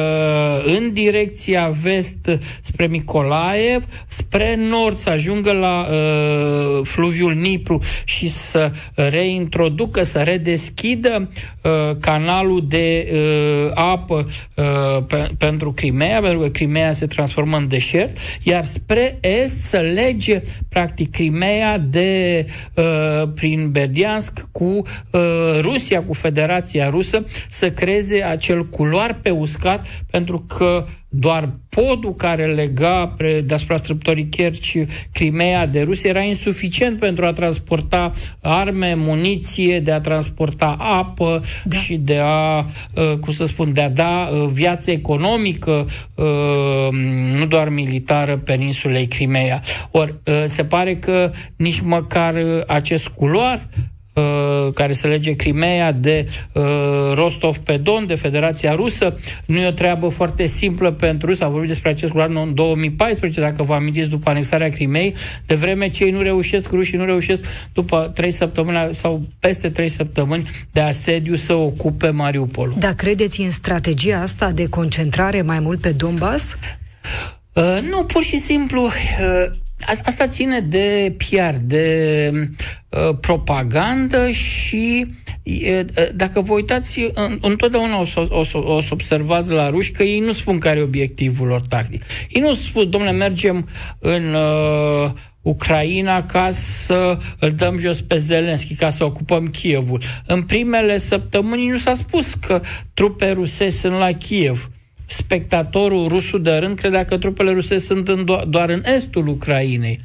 în 0.64 0.94
direcția 0.94 1.70
vest 1.82 2.40
spre 2.62 2.86
Nicolaev, 2.86 3.86
spre 4.08 4.56
nord 4.70 4.96
să 4.96 5.10
ajungă 5.10 5.52
la 5.52 5.88
uh, 5.90 6.80
fluviul 6.84 7.34
Nipru 7.34 7.80
și 8.04 8.28
să 8.28 8.72
reintroducă, 8.94 10.04
să 10.04 10.20
redeschidă 10.20 11.30
uh, 11.62 11.72
canalul 12.00 12.66
de 12.68 13.12
uh, 13.12 13.72
apă 13.74 14.28
uh, 14.56 15.04
pe, 15.08 15.30
pentru 15.38 15.72
Crimea, 15.72 16.22
pentru 16.22 16.40
că 16.40 16.48
Crimea 16.48 16.92
se 16.92 17.06
transformă 17.06 17.58
în 17.58 17.68
deșert, 17.68 18.18
iar 18.44 18.64
spre 18.64 19.18
est 19.22 19.62
să 19.62 19.78
lege 19.78 20.42
practic 20.70 21.12
Crimea 21.12 21.78
de 21.78 22.46
uh, 22.74 23.30
prin 23.36 23.72
Berdiansk 23.72 24.48
cu 24.52 24.64
uh, 25.12 25.39
Rusia, 25.62 26.04
cu 26.04 26.14
Federația 26.14 26.90
Rusă, 26.90 27.24
să 27.50 27.72
creeze 27.72 28.24
acel 28.24 28.66
culoar 28.66 29.20
pe 29.22 29.30
uscat, 29.30 29.88
pentru 30.12 30.46
că 30.48 30.86
doar 31.12 31.50
podul 31.70 32.16
care 32.16 32.46
lega 32.46 33.08
pre, 33.08 33.42
deasupra 33.42 33.76
strâmtorii 33.76 34.30
Kerci 34.30 34.78
Crimea 35.12 35.66
de 35.66 35.82
Rusia 35.82 36.10
era 36.10 36.22
insuficient 36.22 37.00
pentru 37.00 37.26
a 37.26 37.34
transporta 37.34 38.12
arme, 38.42 38.94
muniție, 38.98 39.80
de 39.80 39.92
a 39.92 40.00
transporta 40.00 40.76
apă 40.80 41.42
da. 41.64 41.78
și 41.78 41.96
de 41.96 42.20
a, 42.22 42.58
uh, 42.58 43.18
cum 43.20 43.34
să 43.34 43.46
spun, 43.46 43.74
de 43.74 43.82
a 43.82 43.90
da 43.90 44.30
uh, 44.32 44.50
viață 44.52 44.92
economică, 44.92 45.88
uh, 46.16 46.26
nu 47.38 47.46
doar 47.46 47.70
militară, 47.70 48.38
peninsulei 48.38 49.08
Crimea. 49.08 49.62
Ori 49.92 50.16
se 50.46 50.64
pare 50.64 50.96
că 50.96 51.32
nici 51.56 51.80
măcar 51.80 52.36
acest 52.68 53.08
culoar 53.08 53.68
Uh, 53.78 53.99
care 54.74 54.94
se 54.94 55.08
lege 55.08 55.36
Crimea 55.36 55.92
de 55.92 56.26
uh, 56.54 56.64
Rostov 57.14 57.58
pe 57.58 57.78
Don, 57.78 58.06
de 58.06 58.16
Federația 58.16 58.76
Rusă. 58.76 59.16
Nu 59.46 59.60
e 59.60 59.68
o 59.68 59.72
treabă 59.72 60.08
foarte 60.08 60.46
simplă 60.46 60.92
pentru 60.92 61.34
S-a 61.34 61.48
vorbit 61.48 61.70
despre 61.70 61.90
acest 61.90 62.14
lucru 62.14 62.40
în 62.40 62.54
2014, 62.54 63.40
dacă 63.40 63.64
vă 63.64 63.74
amintiți, 63.74 64.10
după 64.10 64.30
anexarea 64.30 64.70
Crimei, 64.70 65.16
de 65.46 65.56
vreme 65.56 65.90
ce 65.90 66.04
ei 66.04 66.12
nu 66.12 66.22
reușesc, 66.22 66.72
rușii 66.72 66.98
nu 66.98 67.06
reușesc 67.06 67.46
după 67.74 68.12
trei 68.14 68.32
săptămâni 68.32 68.96
sau 68.96 69.22
peste 69.40 69.70
trei 69.70 69.90
săptămâni 69.90 70.50
de 70.72 70.80
asediu 70.80 71.36
să 71.36 71.54
ocupe 71.54 72.10
Mariupolul. 72.10 72.76
Dar 72.80 72.94
credeți 72.94 73.42
în 73.42 73.52
strategia 73.52 74.22
asta 74.22 74.52
de 74.52 74.66
concentrare 74.66 75.42
mai 75.42 75.60
mult 75.60 75.82
pe 75.82 75.92
Donbass? 75.92 76.56
Uh, 77.54 77.80
nu, 77.90 78.04
pur 78.04 78.24
și 78.24 78.38
simplu 78.38 78.82
uh, 78.82 78.92
Asta 79.86 80.28
ține 80.28 80.60
de 80.60 81.16
PR, 81.18 81.56
de 81.62 82.32
uh, 82.90 83.18
propagandă 83.22 84.30
și 84.32 85.06
uh, 85.44 85.82
dacă 86.16 86.42
vă 86.42 86.54
uitați, 86.54 87.00
uh, 87.00 87.12
întotdeauna 87.42 88.00
o 88.00 88.06
să, 88.06 88.26
o, 88.30 88.44
să, 88.44 88.58
o 88.58 88.82
să 88.82 88.90
observați 88.92 89.52
la 89.52 89.70
ruși 89.70 89.92
că 89.92 90.04
ei 90.04 90.20
nu 90.20 90.32
spun 90.32 90.60
care 90.60 90.80
e 90.80 90.84
obiectivul 90.84 91.48
lor 91.48 91.62
tactic. 91.62 92.02
Ei 92.30 92.42
nu 92.42 92.54
spun, 92.54 92.90
domnule, 92.90 93.14
mergem 93.14 93.70
în 94.00 94.34
uh, 94.34 95.12
Ucraina 95.42 96.22
ca 96.22 96.50
să 96.52 97.18
îl 97.40 97.50
dăm 97.50 97.78
jos 97.78 98.02
pe 98.02 98.18
Zelenski, 98.18 98.76
ca 98.76 98.90
să 98.90 99.04
ocupăm 99.04 99.46
Kievul. 99.46 100.02
În 100.26 100.44
primele 100.44 100.98
săptămâni 100.98 101.68
nu 101.68 101.78
s-a 101.78 101.94
spus 101.94 102.34
că 102.34 102.62
trupe 102.94 103.32
ruse 103.32 103.70
sunt 103.70 103.94
la 103.94 104.12
Kiev 104.12 104.70
spectatorul 105.10 106.08
rusul 106.08 106.42
de 106.42 106.52
rând 106.52 106.78
credea 106.78 107.06
că 107.06 107.18
trupele 107.18 107.52
ruse 107.52 107.78
sunt 107.78 108.08
în 108.08 108.24
do- 108.24 108.44
doar 108.48 108.70
în 108.70 108.84
estul 108.96 109.28
Ucrainei. 109.28 110.00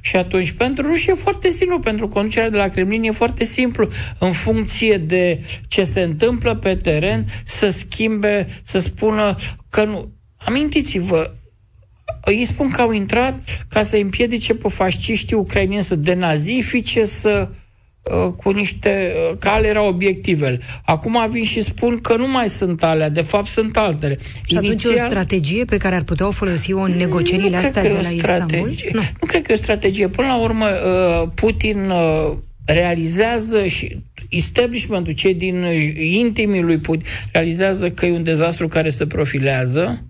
Și 0.00 0.16
atunci, 0.16 0.50
pentru 0.50 0.86
ruși 0.86 1.10
e 1.10 1.14
foarte 1.14 1.50
simplu, 1.50 1.78
pentru 1.78 2.08
conducerea 2.08 2.50
de 2.50 2.56
la 2.56 2.68
Kremlin 2.68 3.02
e 3.02 3.10
foarte 3.10 3.44
simplu, 3.44 3.88
în 4.18 4.32
funcție 4.32 4.96
de 4.96 5.40
ce 5.68 5.84
se 5.84 6.00
întâmplă 6.00 6.54
pe 6.54 6.74
teren, 6.74 7.24
să 7.44 7.68
schimbe, 7.68 8.46
să 8.62 8.78
spună 8.78 9.36
că 9.68 9.84
nu. 9.84 10.12
Amintiți-vă, 10.36 11.30
îi 12.24 12.44
spun 12.44 12.70
că 12.70 12.80
au 12.80 12.90
intrat 12.90 13.64
ca 13.68 13.82
să 13.82 13.96
împiedice 13.96 14.54
pe 14.54 14.68
fasciștii 14.68 15.36
ucrainieni 15.36 15.82
să 15.84 15.94
denazifice, 15.94 17.04
să 17.04 17.48
uh, 17.50 17.56
Uh, 17.56 17.56
cu 18.36 18.50
niște 18.50 19.12
uh, 19.30 19.36
care 19.38 19.66
erau 19.66 19.88
obiectivele. 19.88 20.60
Acum 20.84 21.26
vin 21.30 21.44
și 21.44 21.60
spun 21.60 22.00
că 22.00 22.16
nu 22.16 22.28
mai 22.28 22.48
sunt 22.48 22.82
alea, 22.82 23.08
de 23.08 23.20
fapt 23.20 23.46
sunt 23.46 23.76
altele. 23.76 24.18
Și 24.46 24.54
Inițial, 24.54 24.92
atunci 24.92 25.02
o 25.02 25.06
strategie 25.06 25.64
pe 25.64 25.76
care 25.76 25.94
ar 25.94 26.02
putea 26.02 26.26
o 26.26 26.30
folosi-o 26.30 26.80
în 26.80 26.96
negocierile 26.96 27.56
astea 27.56 27.82
de 27.82 27.98
la 28.02 28.08
Istanbul? 28.08 28.74
Nu. 28.92 29.00
nu 29.20 29.26
cred 29.26 29.42
că 29.42 29.52
e 29.52 29.54
o 29.54 29.58
strategie. 29.58 30.08
Până 30.08 30.26
la 30.26 30.36
urmă, 30.36 30.66
uh, 30.66 31.28
Putin 31.34 31.92
realizează 32.64 33.66
și 33.66 33.96
establishmentul, 34.28 35.12
cei 35.12 35.34
din 35.34 35.64
intimii 35.98 36.62
lui 36.62 36.78
Putin, 36.78 37.06
realizează 37.32 37.90
că 37.90 38.06
e 38.06 38.12
un 38.12 38.22
dezastru 38.22 38.68
care 38.68 38.90
se 38.90 39.06
profilează, 39.06 40.04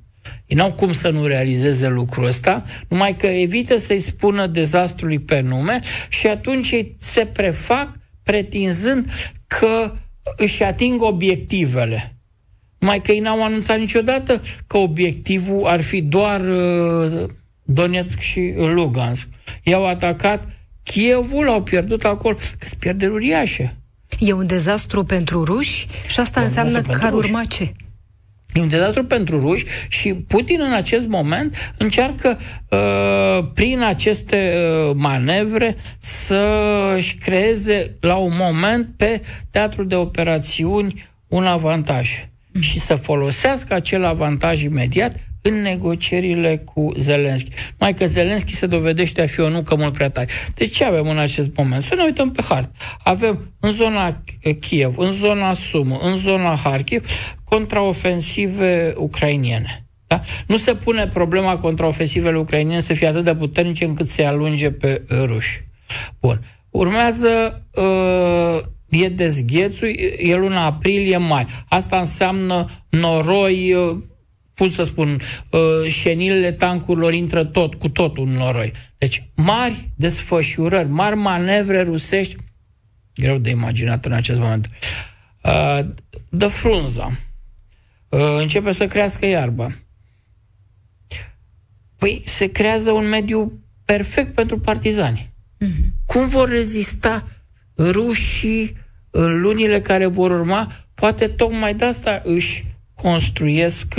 ei 0.47 0.57
n-au 0.57 0.73
cum 0.73 0.93
să 0.93 1.09
nu 1.09 1.27
realizeze 1.27 1.89
lucrul 1.89 2.25
ăsta, 2.25 2.63
numai 2.89 3.17
că 3.17 3.27
evită 3.27 3.79
să-i 3.79 4.01
spună 4.01 4.47
dezastrului 4.47 5.19
pe 5.19 5.41
nume 5.41 5.81
și 6.09 6.27
atunci 6.27 6.71
ei 6.71 6.97
se 6.99 7.27
prefac 7.27 7.99
pretinzând 8.23 9.11
că 9.47 9.93
își 10.37 10.63
ating 10.63 11.03
obiectivele. 11.03 12.19
Mai 12.79 13.01
că 13.01 13.13
ei 13.13 13.21
n-au 13.21 13.45
anunțat 13.45 13.79
niciodată 13.79 14.43
că 14.67 14.77
obiectivul 14.77 15.67
ar 15.67 15.81
fi 15.81 16.03
doar 16.03 16.41
uh, 16.41 17.25
Donetsk 17.63 18.21
și 18.21 18.53
Lugansk. 18.57 19.29
I-au 19.63 19.87
atacat 19.87 20.49
Kievul, 20.83 21.49
au 21.49 21.63
pierdut 21.63 22.05
acolo, 22.05 22.35
că 22.35 22.67
sunt 22.67 22.81
pierderi 22.81 23.13
uriașe. 23.13 23.77
E 24.19 24.33
un 24.33 24.47
dezastru 24.47 25.05
pentru 25.05 25.45
ruși 25.45 25.87
și 26.07 26.21
asta 26.21 26.41
e 26.41 26.45
înseamnă 26.45 26.81
că 26.81 26.99
ar 27.05 27.13
urma 27.13 27.45
ce? 27.45 27.73
E 28.55 28.61
un 28.61 28.69
dezastru 28.69 29.05
pentru 29.05 29.39
ruși 29.39 29.65
și 29.89 30.15
Putin 30.15 30.61
în 30.61 30.73
acest 30.73 31.07
moment 31.07 31.75
încearcă 31.79 32.39
uh, 32.69 33.51
prin 33.55 33.83
aceste 33.83 34.55
uh, 34.57 34.93
manevre 34.97 35.77
să-și 35.99 37.17
creeze 37.17 37.97
la 38.01 38.17
un 38.17 38.33
moment 38.39 38.89
pe 38.97 39.21
teatrul 39.51 39.87
de 39.87 39.97
operațiuni 39.97 41.09
un 41.29 41.47
avantaj 41.47 42.29
mm. 42.53 42.61
și 42.61 42.79
să 42.79 42.95
folosească 42.95 43.75
acel 43.75 44.05
avantaj 44.05 44.63
imediat 44.63 45.17
în 45.47 45.63
negocierile 45.63 46.57
cu 46.57 46.93
Zelenski. 46.97 47.51
Mai 47.79 47.95
că 47.95 48.07
Zelenski 48.07 48.55
se 48.55 48.67
dovedește 48.67 49.23
a 49.23 49.27
fi 49.27 49.41
o 49.41 49.49
nucă 49.49 49.77
mult 49.77 49.93
prea 49.93 50.11
tare. 50.11 50.29
Deci 50.55 50.77
ce 50.77 50.85
avem 50.85 51.09
în 51.09 51.19
acest 51.19 51.57
moment? 51.57 51.83
Să 51.83 51.95
ne 51.95 52.03
uităm 52.03 52.31
pe 52.31 52.43
hartă. 52.43 52.71
Avem 53.03 53.53
în 53.61 53.71
zona 53.71 54.23
Kiev, 54.61 54.99
în 54.99 55.11
zona 55.11 55.53
Sumă, 55.53 55.99
în 56.03 56.17
zona 56.17 56.57
Harkiv, 56.57 57.07
contraofensive 57.45 58.95
ucrainiene. 58.97 59.87
Da? 60.07 60.21
Nu 60.47 60.57
se 60.57 60.75
pune 60.75 61.07
problema 61.07 61.57
contraofensivele 61.57 62.39
ucrainiene 62.39 62.81
să 62.81 62.95
fie 62.95 63.07
atât 63.07 63.25
de 63.25 63.35
puternice 63.35 63.85
încât 63.85 64.07
să-i 64.07 64.27
alunge 64.27 64.71
pe 64.71 65.03
ruși. 65.25 65.65
Bun. 66.21 66.41
Urmează 66.71 67.63
uh, 67.75 68.63
e 68.89 69.09
dezghețul, 69.09 69.89
e 70.19 70.35
luna 70.35 70.65
aprilie-mai. 70.65 71.47
Asta 71.69 71.99
înseamnă 71.99 72.67
noroi, 72.89 73.77
uh, 74.55 74.65
pot 74.65 74.71
să 74.71 74.83
spun, 74.83 75.21
uh, 75.51 75.89
șenilele 75.89 76.53
tancurilor 76.53 77.15
intră 77.15 77.45
tot, 77.45 77.75
cu 77.75 77.89
totul 77.89 78.27
în 78.27 78.33
noroi. 78.33 78.73
Deci, 78.99 79.29
mari 79.35 79.91
desfășurări, 79.97 80.89
mari 80.89 81.17
manevre 81.17 81.83
rusești, 81.83 82.37
greu 83.15 83.39
de 83.39 83.51
imaginat 83.51 84.05
în 84.05 84.13
acest 84.13 84.39
moment. 84.39 84.71
Uh, 85.43 85.81
de 86.31 86.47
frunza. 86.47 87.19
Uh, 88.09 88.37
începe 88.39 88.73
să 88.73 88.87
crească 88.87 89.27
iarba. 89.27 89.73
Păi 91.97 92.23
se 92.25 92.47
creează 92.47 92.91
un 92.91 93.09
mediu 93.09 93.63
perfect 93.85 94.35
pentru 94.35 94.59
partizani. 94.59 95.33
Mm-hmm. 95.65 96.05
Cum 96.07 96.29
vor 96.29 96.49
rezista 96.49 97.27
rușii 97.77 98.77
în 99.11 99.41
lunile 99.41 99.81
care 99.81 100.07
vor 100.07 100.31
urma? 100.31 100.73
Poate 100.95 101.29
tocmai 101.29 101.75
de 101.75 101.85
asta 101.85 102.21
își 102.25 102.65
construiesc 102.95 103.95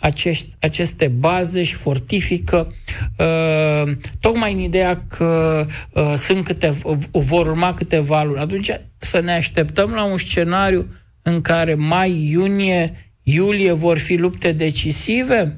acești, 0.00 0.54
aceste 0.60 1.08
baze 1.08 1.62
și 1.62 1.74
fortifică 1.74 2.74
uh, 3.18 3.92
tocmai 4.20 4.52
în 4.52 4.58
ideea 4.58 5.04
că 5.08 5.66
uh, 5.92 6.12
sunt 6.16 6.44
câte, 6.44 6.74
vor 7.10 7.46
urma 7.46 7.74
câteva 7.74 8.22
luni. 8.22 8.38
Atunci 8.38 8.70
să 8.98 9.20
ne 9.20 9.32
așteptăm 9.32 9.90
la 9.90 10.04
un 10.04 10.18
scenariu 10.18 10.86
în 11.22 11.40
care 11.40 11.74
mai, 11.74 12.28
iunie, 12.30 13.12
iulie 13.22 13.72
vor 13.72 13.98
fi 13.98 14.16
lupte 14.16 14.52
decisive? 14.52 15.54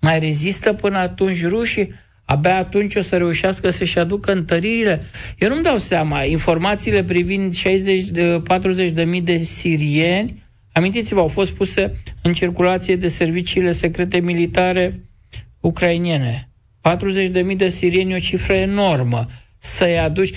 Mai 0.00 0.18
rezistă 0.18 0.72
până 0.72 0.98
atunci 0.98 1.46
rușii? 1.46 1.92
Abia 2.24 2.56
atunci 2.56 2.94
o 2.94 3.00
să 3.00 3.16
reușească 3.16 3.70
să-și 3.70 3.98
aducă 3.98 4.32
întăririle. 4.32 5.02
Eu 5.38 5.48
nu-mi 5.48 5.62
dau 5.62 5.78
seama. 5.78 6.22
Informațiile 6.22 7.04
privind 7.04 7.54
60-40 8.88 8.92
de 8.92 9.04
mii 9.04 9.20
de 9.20 9.36
sirieni 9.36 10.45
Amintiți-vă, 10.76 11.20
au 11.20 11.28
fost 11.28 11.52
puse 11.52 12.02
în 12.22 12.32
circulație 12.32 12.96
de 12.96 13.08
serviciile 13.08 13.72
secrete 13.72 14.18
militare 14.18 15.00
ucrainiene. 15.60 16.50
40.000 17.50 17.56
de 17.56 17.68
sirieni, 17.68 18.14
o 18.14 18.18
cifră 18.18 18.52
enormă. 18.52 19.26
Să-i 19.58 19.98
aduci... 19.98 20.34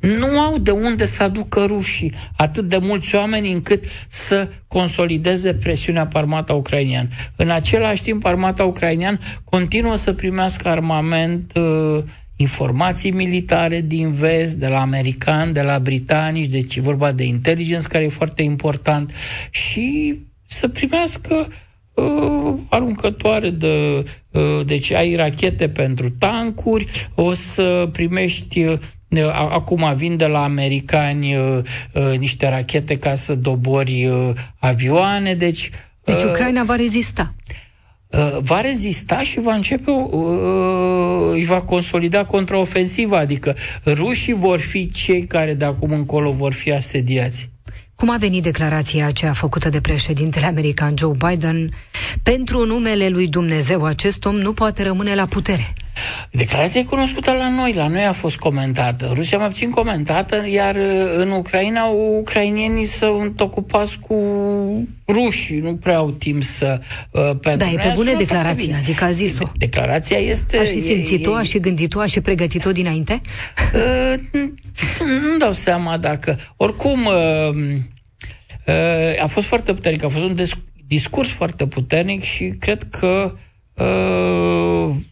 nu 0.00 0.40
au 0.40 0.58
de 0.58 0.70
unde 0.70 1.04
să 1.04 1.22
aducă 1.22 1.64
rușii 1.64 2.14
atât 2.36 2.68
de 2.68 2.76
mulți 2.76 3.14
oameni 3.14 3.52
încât 3.52 3.84
să 4.08 4.50
consolideze 4.66 5.54
presiunea 5.54 6.06
pe 6.06 6.18
armata 6.18 6.54
ucrainiană. 6.54 7.08
În 7.36 7.50
același 7.50 8.02
timp, 8.02 8.24
armata 8.24 8.64
ucrainiană 8.64 9.18
continuă 9.44 9.96
să 9.96 10.12
primească 10.12 10.68
armament, 10.68 11.52
uh, 11.56 12.02
informații 12.40 13.10
militare 13.10 13.80
din 13.80 14.12
vest, 14.12 14.56
de 14.56 14.66
la 14.66 14.80
americani, 14.80 15.52
de 15.52 15.62
la 15.62 15.78
britanici, 15.78 16.46
deci 16.46 16.76
e 16.76 16.80
vorba 16.80 17.12
de 17.12 17.24
inteligență 17.24 17.88
care 17.88 18.04
e 18.04 18.08
foarte 18.08 18.42
important 18.42 19.12
și 19.50 20.18
să 20.46 20.68
primească 20.68 21.48
uh, 21.94 22.54
aruncătoare 22.68 23.50
de... 23.50 24.04
Uh, 24.30 24.64
deci 24.66 24.92
ai 24.92 25.14
rachete 25.14 25.68
pentru 25.68 26.10
tancuri, 26.10 27.08
o 27.14 27.32
să 27.32 27.88
primești 27.92 28.64
uh, 28.64 28.78
Acum 29.32 29.94
vin 29.96 30.16
de 30.16 30.26
la 30.26 30.42
americani 30.42 31.36
uh, 31.36 31.58
uh, 31.94 32.18
niște 32.18 32.48
rachete 32.48 32.98
ca 32.98 33.14
să 33.14 33.34
dobori 33.34 34.06
uh, 34.06 34.30
avioane, 34.58 35.34
deci... 35.34 35.70
Deci 36.04 36.22
Ucraina 36.22 36.62
va 36.62 36.76
rezista. 36.76 37.34
Va 38.40 38.60
rezista 38.60 39.22
și 39.22 39.40
va 39.40 39.54
începe, 39.54 39.90
își 41.34 41.46
va 41.46 41.60
consolida 41.60 42.24
contraofensiva, 42.24 43.18
adică 43.18 43.56
rușii 43.86 44.32
vor 44.32 44.60
fi 44.60 44.90
cei 44.90 45.26
care 45.26 45.54
de 45.54 45.64
acum 45.64 45.92
încolo 45.92 46.32
vor 46.32 46.52
fi 46.52 46.72
asediați. 46.72 47.48
Cum 47.94 48.10
a 48.10 48.16
venit 48.16 48.42
declarația 48.42 49.06
aceea 49.06 49.32
făcută 49.32 49.68
de 49.68 49.80
președintele 49.80 50.46
american 50.46 50.94
Joe 50.98 51.16
Biden? 51.28 51.70
Pentru 52.22 52.66
numele 52.66 53.08
lui 53.08 53.28
Dumnezeu, 53.28 53.84
acest 53.84 54.24
om 54.24 54.36
nu 54.36 54.52
poate 54.52 54.82
rămâne 54.82 55.14
la 55.14 55.26
putere. 55.26 55.72
Declarația 56.30 56.80
e 56.80 56.84
cunoscută 56.84 57.32
la 57.32 57.48
noi, 57.48 57.72
la 57.72 57.86
noi 57.86 58.04
a 58.04 58.12
fost 58.12 58.36
comentată. 58.36 59.10
Rusia 59.14 59.38
mai 59.38 59.46
puțin 59.46 59.70
comentată, 59.70 60.44
iar 60.52 60.76
uh, 60.76 60.82
în 61.16 61.30
Ucraina 61.30 61.84
ucrainienii 62.18 62.84
sunt 62.84 63.40
ocupați 63.40 63.98
cu 63.98 64.16
rușii, 65.08 65.58
nu 65.58 65.74
prea 65.74 65.96
au 65.96 66.10
timp 66.10 66.42
să... 66.42 66.80
Uh, 67.10 67.30
pentru 67.40 67.66
da, 67.66 67.70
e 67.72 67.76
pe 67.76 67.92
bune 67.94 68.12
declarația, 68.12 68.76
adică 68.76 69.04
a 69.04 69.10
zis-o. 69.10 69.44
De- 69.44 69.50
declarația 69.54 70.16
este... 70.16 70.58
Aș 70.58 70.68
și 70.68 70.80
simțit-o, 70.80 71.34
aș 71.34 71.48
și 71.48 71.58
gândit-o, 71.58 72.00
aș 72.00 72.10
și 72.10 72.20
pregătit-o 72.20 72.72
dinainte? 72.72 73.20
Uh, 73.74 74.20
nu 75.30 75.36
dau 75.38 75.52
seama 75.52 75.96
dacă... 75.96 76.38
Oricum, 76.56 77.04
uh, 77.04 77.54
uh, 78.66 79.22
a 79.22 79.26
fost 79.26 79.46
foarte 79.46 79.74
puternic, 79.74 80.04
a 80.04 80.08
fost 80.08 80.24
un 80.24 80.36
discurs 80.86 81.28
foarte 81.28 81.66
puternic 81.66 82.22
și 82.22 82.54
cred 82.58 82.86
că 82.90 83.34
uh, 83.74 84.69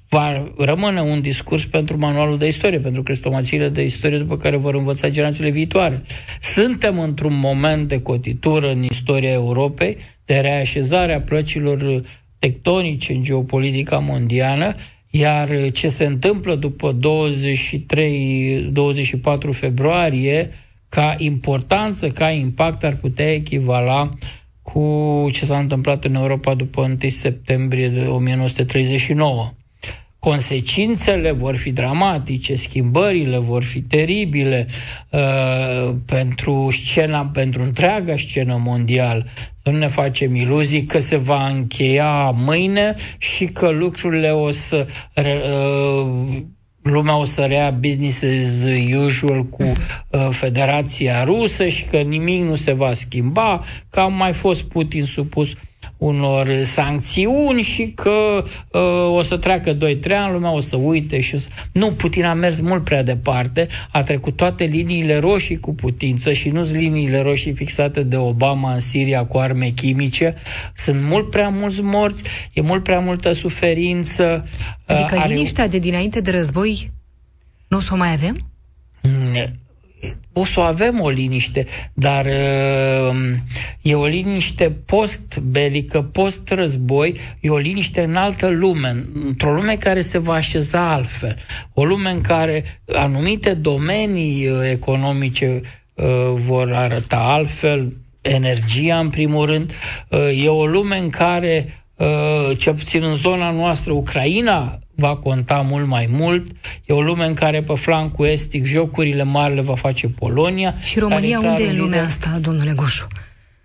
va 0.09 0.53
rămâne 0.59 1.01
un 1.01 1.21
discurs 1.21 1.65
pentru 1.65 1.99
manualul 1.99 2.39
de 2.39 2.47
istorie, 2.47 2.79
pentru 2.81 3.03
crestomațiile 3.03 3.69
de 3.69 3.83
istorie 3.85 4.19
după 4.19 4.37
care 4.37 4.57
vor 4.57 4.75
învăța 4.75 5.09
generațiile 5.09 5.51
viitoare. 5.51 6.03
Suntem 6.41 6.99
într-un 6.99 7.39
moment 7.39 7.89
de 7.89 8.03
cotitură 8.03 8.71
în 8.71 8.83
istoria 8.83 9.33
Europei, 9.33 9.97
de 10.25 10.39
reașezare 10.39 11.15
a 11.15 11.21
plăcilor 11.21 12.03
tectonice 12.39 13.13
în 13.13 13.23
geopolitica 13.23 13.99
mondială, 13.99 14.77
iar 15.11 15.71
ce 15.71 15.89
se 15.89 16.05
întâmplă 16.05 16.55
după 16.55 16.97
23-24 16.97 16.99
februarie, 19.51 20.51
ca 20.89 21.15
importanță, 21.19 22.09
ca 22.09 22.31
impact, 22.31 22.85
ar 22.85 22.97
putea 22.97 23.33
echivala 23.35 24.09
cu 24.63 25.27
ce 25.33 25.45
s-a 25.45 25.59
întâmplat 25.59 26.05
în 26.05 26.15
Europa 26.15 26.55
după 26.55 26.81
1 26.81 26.97
septembrie 27.11 27.89
de 27.89 28.01
1939 28.01 29.53
consecințele 30.19 31.33
vor 31.33 31.57
fi 31.57 31.71
dramatice, 31.71 32.55
schimbările 32.55 33.39
vor 33.39 33.65
fi 33.65 33.81
teribile 33.81 34.67
uh, 35.11 35.95
pentru 36.07 36.69
scena, 36.71 37.27
pentru 37.27 37.63
întreaga 37.63 38.17
scenă 38.17 38.61
mondială. 38.65 39.27
Să 39.63 39.71
nu 39.71 39.79
ne 39.79 39.89
facem 39.89 40.35
iluzii 40.35 40.85
că 40.85 40.99
se 40.99 41.17
va 41.17 41.47
încheia 41.47 42.31
mâine 42.31 42.95
și 43.19 43.47
că 43.47 43.69
lucrurile 43.69 44.31
o 44.31 44.51
să 44.51 44.87
uh, 45.15 46.07
lumea 46.83 47.17
o 47.17 47.25
să 47.25 47.45
rea 47.45 47.71
business 47.71 48.23
as 48.23 48.65
usual 49.05 49.45
cu 49.45 49.63
uh, 49.63 50.29
Federația 50.31 51.25
Rusă 51.25 51.69
și 51.69 51.85
că 51.85 51.97
nimic 51.97 52.43
nu 52.43 52.55
se 52.55 52.73
va 52.73 52.93
schimba, 52.93 53.65
că 53.91 54.01
a 54.01 54.07
mai 54.07 54.33
fost 54.33 54.63
Putin 54.63 55.05
supus 55.05 55.53
unor 55.99 56.63
sancțiuni 56.63 57.63
și 57.63 57.93
că 57.95 58.45
uh, 58.71 59.17
o 59.17 59.23
să 59.23 59.37
treacă 59.37 59.77
2-3 59.77 59.79
ani, 60.11 60.33
lumea 60.33 60.51
o 60.51 60.61
să 60.61 60.77
uite 60.77 61.21
și 61.21 61.35
o 61.35 61.39
să... 61.39 61.49
Nu, 61.73 61.93
Putin 61.93 62.25
a 62.25 62.35
mers 62.35 62.61
mult 62.61 62.85
prea 62.85 63.03
departe, 63.03 63.69
a 63.91 64.03
trecut 64.03 64.37
toate 64.37 64.65
liniile 64.65 65.19
roșii 65.19 65.59
cu 65.59 65.75
putință 65.75 66.33
și 66.33 66.49
nu 66.49 66.63
liniile 66.63 67.21
roșii 67.21 67.55
fixate 67.55 68.03
de 68.03 68.17
Obama 68.17 68.75
în 68.75 68.81
Siria 68.81 69.25
cu 69.25 69.39
arme 69.39 69.69
chimice. 69.69 70.35
Sunt 70.75 71.03
mult 71.03 71.31
prea 71.31 71.49
mulți 71.49 71.81
morți, 71.81 72.23
e 72.53 72.61
mult 72.61 72.83
prea 72.83 72.99
multă 72.99 73.33
suferință. 73.33 74.47
Adică 74.87 75.15
uh, 75.15 75.21
are... 75.21 75.35
liniștea 75.35 75.69
de 75.69 75.79
dinainte 75.79 76.21
de 76.21 76.31
război 76.31 76.91
nu 77.69 77.77
o 77.77 77.81
să 77.81 77.91
o 77.93 77.97
mai 77.97 78.13
avem? 78.13 78.37
Mm, 79.03 79.51
o 80.33 80.45
să 80.45 80.61
avem 80.61 81.01
o 81.01 81.09
liniște, 81.09 81.67
dar 81.93 82.27
uh, 82.27 83.17
e 83.83 83.95
o 83.95 84.07
liniște 84.07 84.71
post-belică, 84.87 86.03
post-război, 86.03 87.15
e 87.41 87.51
o 87.51 87.57
liniște 87.57 88.03
în 88.03 88.17
altă 88.17 88.49
lume, 88.49 89.05
într-o 89.27 89.53
lume 89.53 89.77
care 89.77 90.01
se 90.01 90.19
va 90.19 90.33
așeza 90.33 90.93
altfel. 90.93 91.37
O 91.75 91.85
lume 91.85 92.11
în 92.11 92.21
care 92.21 92.81
anumite 92.93 93.55
domenii 93.55 94.49
uh, 94.49 94.71
economice 94.71 95.61
uh, 95.95 96.05
vor 96.35 96.73
arăta 96.73 97.17
altfel, 97.17 97.97
energia 98.21 98.99
în 98.99 99.11
primul 99.11 99.47
rând. 99.47 99.73
E 100.45 100.49
o 100.49 100.67
lume 100.67 100.99
în 100.99 101.09
care, 101.09 101.67
cel 102.59 102.75
puțin 102.75 103.03
în 103.03 103.15
zona 103.15 103.51
noastră, 103.51 103.93
Ucraina 103.93 104.79
va 105.01 105.17
conta 105.17 105.67
mult 105.69 105.87
mai 105.87 106.09
mult. 106.11 106.47
E 106.85 106.93
o 106.93 107.01
lume 107.01 107.27
în 107.27 107.35
care 107.35 107.61
pe 107.61 107.75
flancul 107.75 108.27
estic 108.27 108.65
jocurile 108.65 109.23
mari 109.23 109.55
le 109.55 109.61
va 109.61 109.75
face 109.75 110.09
Polonia. 110.09 110.75
Și 110.83 110.99
România 110.99 111.39
unde 111.39 111.63
e 111.63 111.71
în 111.71 111.77
lumea 111.77 112.05
asta, 112.05 112.39
domnule 112.41 112.73
Goșu? 112.77 113.07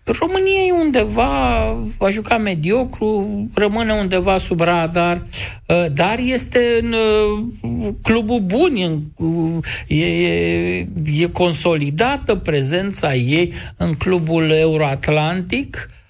România 0.03 0.61
e 0.67 0.71
undeva, 0.71 1.77
va 1.97 2.09
juca 2.09 2.37
mediocru, 2.37 3.27
rămâne 3.53 3.93
undeva 3.93 4.37
sub 4.37 4.59
radar, 4.59 5.21
uh, 5.65 5.85
dar 5.93 6.19
este 6.19 6.59
în 6.81 6.93
uh, 6.93 7.93
clubul 8.01 8.39
bun, 8.39 8.75
e, 9.87 10.05
e, 10.05 10.87
e 11.19 11.29
consolidată 11.31 12.35
prezența 12.35 13.15
ei 13.15 13.53
în 13.77 13.93
clubul 13.93 14.49
euroatlantic, 14.49 15.87
Uh, 15.89 16.02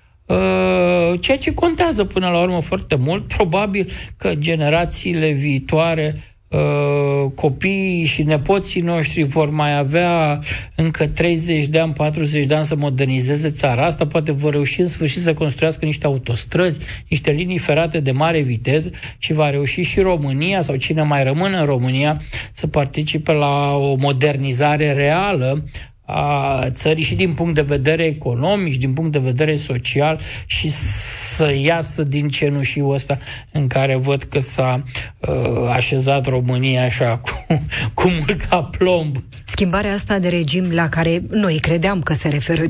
ceea 1.20 1.38
ce 1.38 1.54
contează 1.54 2.04
până 2.06 2.30
la 2.30 2.42
urmă 2.42 2.62
foarte 2.62 2.96
mult. 2.96 3.28
Probabil 3.28 3.90
că 4.18 4.36
generațiile 4.36 5.32
viitoare 5.32 6.16
uh, 6.48 7.32
copiii 7.36 8.06
și 8.06 8.24
nepoții 8.24 8.82
noștri 8.82 9.24
vor 9.24 9.50
mai 9.50 9.78
avea 9.78 10.40
încă 10.76 11.08
30 11.08 11.68
de 11.68 11.80
ani, 11.80 11.94
40 11.94 12.46
de 12.46 12.56
ani 12.56 12.66
să 12.66 12.76
modernizeze 12.76 13.50
țara 13.50 13.86
asta, 13.86 14.08
poate 14.08 14.32
vor 14.32 14.52
reuși 14.52 14.82
în 14.82 14.88
sfârșit 14.88 15.22
să 15.22 15.34
construiască 15.34 15.86
niște 15.86 16.06
autostrăzi, 16.06 16.80
niște 17.10 17.32
linii 17.32 17.58
ferate 17.58 18.00
de 18.00 18.12
mare 18.12 18.42
viteză 18.42 18.90
și 19.18 19.34
va 19.34 19.50
reuși 19.50 19.82
și 19.82 20.00
România 20.00 20.62
sau 20.62 20.76
cine 20.76 21.02
mai 21.02 21.24
rămâne 21.24 21.58
în 21.58 21.66
România 21.66 22.22
să 22.52 22.68
participe 22.68 23.32
la 23.32 23.76
o 23.76 23.96
modernizare 23.96 24.92
reală 24.92 25.64
a 26.06 26.66
țării 26.70 27.04
și 27.04 27.16
din 27.16 27.34
punct 27.34 27.56
de 27.56 27.62
vedere 27.62 28.04
economic, 28.04 28.72
și 28.72 28.80
din 28.80 28.94
punct 28.94 29.12
de 29.12 29.20
vedere 29.20 29.56
social 29.56 30.20
și 30.46 30.70
să 30.70 31.54
iasă 31.62 32.04
din 32.04 32.28
cenușiul 32.28 32.94
ăsta 32.94 33.18
în 33.52 33.68
care 33.68 33.96
văd 33.96 34.24
că 34.24 34.40
s-a 34.40 34.84
uh, 35.20 35.70
așezat 35.70 36.26
România 36.26 36.84
așa 36.84 37.18
cu, 37.26 37.46
cu 37.94 38.10
mult 38.10 38.46
aplomb. 38.50 39.16
Schimbarea 39.46 39.94
asta 39.94 40.20
de 40.20 40.30
regim 40.30 40.72
la 40.72 40.90
care 40.90 41.22
noi 41.30 41.60
credeam 41.60 42.02
că 42.02 42.14
se 42.14 42.28
referă 42.28 42.62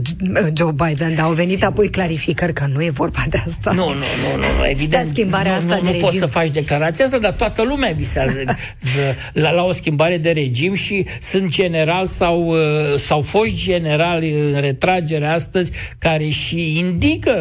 Joe 0.54 0.72
Biden, 0.72 1.15
dar 1.15 1.26
au 1.26 1.32
venit 1.32 1.54
Sigur. 1.54 1.67
apoi 1.67 1.89
clarificări 1.89 2.54
că 2.54 2.65
nu 2.74 2.84
e 2.84 2.89
vorba 2.89 3.24
de 3.30 3.38
asta. 3.48 3.72
Nu, 3.72 3.88
nu, 3.88 3.93
nu, 3.93 4.38
nu 4.38 4.67
evident. 4.69 5.04
Dar 5.04 5.12
schimbarea 5.12 5.52
nu, 5.52 5.58
asta 5.58 5.76
nu, 5.76 5.82
de 5.82 5.86
nu 5.86 5.91
regim... 5.91 6.06
poți 6.06 6.17
să 6.17 6.26
faci 6.26 6.50
declarația 6.50 7.06
asta, 7.06 7.17
dar 7.17 7.32
toată 7.32 7.63
lumea 7.63 7.91
visează 7.91 8.43
la, 9.34 9.52
la 9.52 9.63
o 9.63 9.72
schimbare 9.72 10.17
de 10.17 10.32
regim 10.32 10.74
și 10.74 11.06
sunt 11.22 11.50
general 11.50 12.06
sau, 12.06 12.48
uh, 12.48 12.98
sau 12.98 13.22
foști 13.24 13.56
generali 13.56 14.32
în 14.32 14.60
retragere 14.60 15.28
astăzi 15.28 15.72
care 15.98 16.28
și 16.28 16.78
indică 16.78 17.32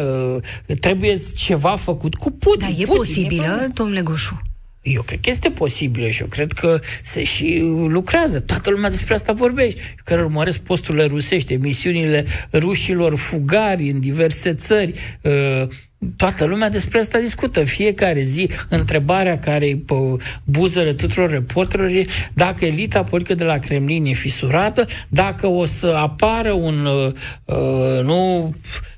că 0.67 0.73
trebuie 0.73 1.21
ceva 1.35 1.75
făcut 1.75 2.15
cu 2.15 2.31
Putin. 2.31 2.59
Dar 2.59 2.69
e 2.69 2.85
Putin, 2.85 2.95
posibilă, 2.95 3.61
e 3.63 3.67
domnule 3.73 4.01
Goșu? 4.01 4.41
Eu 4.81 5.01
cred 5.01 5.19
că 5.19 5.29
este 5.29 5.49
posibil 5.49 6.09
și 6.09 6.21
eu 6.21 6.27
cred 6.27 6.51
că 6.51 6.79
se 7.03 7.23
și 7.23 7.59
lucrează. 7.87 8.39
Toată 8.39 8.69
lumea 8.69 8.89
despre 8.89 9.13
asta 9.13 9.33
vorbește. 9.33 9.81
Care 10.03 10.21
urmăresc 10.21 10.59
posturile 10.59 11.05
rusești, 11.05 11.53
emisiunile 11.53 12.25
rușilor 12.53 13.15
fugari 13.15 13.89
în 13.89 13.99
diverse 13.99 14.53
țări, 14.53 14.93
uh, 15.21 15.67
toată 16.15 16.45
lumea 16.45 16.69
despre 16.69 16.99
asta 16.99 17.19
discută. 17.19 17.63
Fiecare 17.63 18.21
zi, 18.21 18.49
întrebarea 18.69 19.39
care 19.39 19.65
e 19.65 19.77
pe 19.77 19.95
buzele 20.43 20.93
tuturor 20.93 21.29
reporterilor 21.29 21.91
e 21.91 22.05
dacă 22.33 22.65
elita 22.65 23.03
politică 23.03 23.35
de 23.35 23.43
la 23.43 23.57
Kremlin 23.57 24.05
e 24.05 24.13
fisurată, 24.13 24.85
dacă 25.09 25.47
o 25.47 25.65
să 25.65 25.87
apară 25.87 26.51
un, 26.51 26.85
uh, 26.85 27.11
uh 27.45 28.03
nu, 28.03 28.53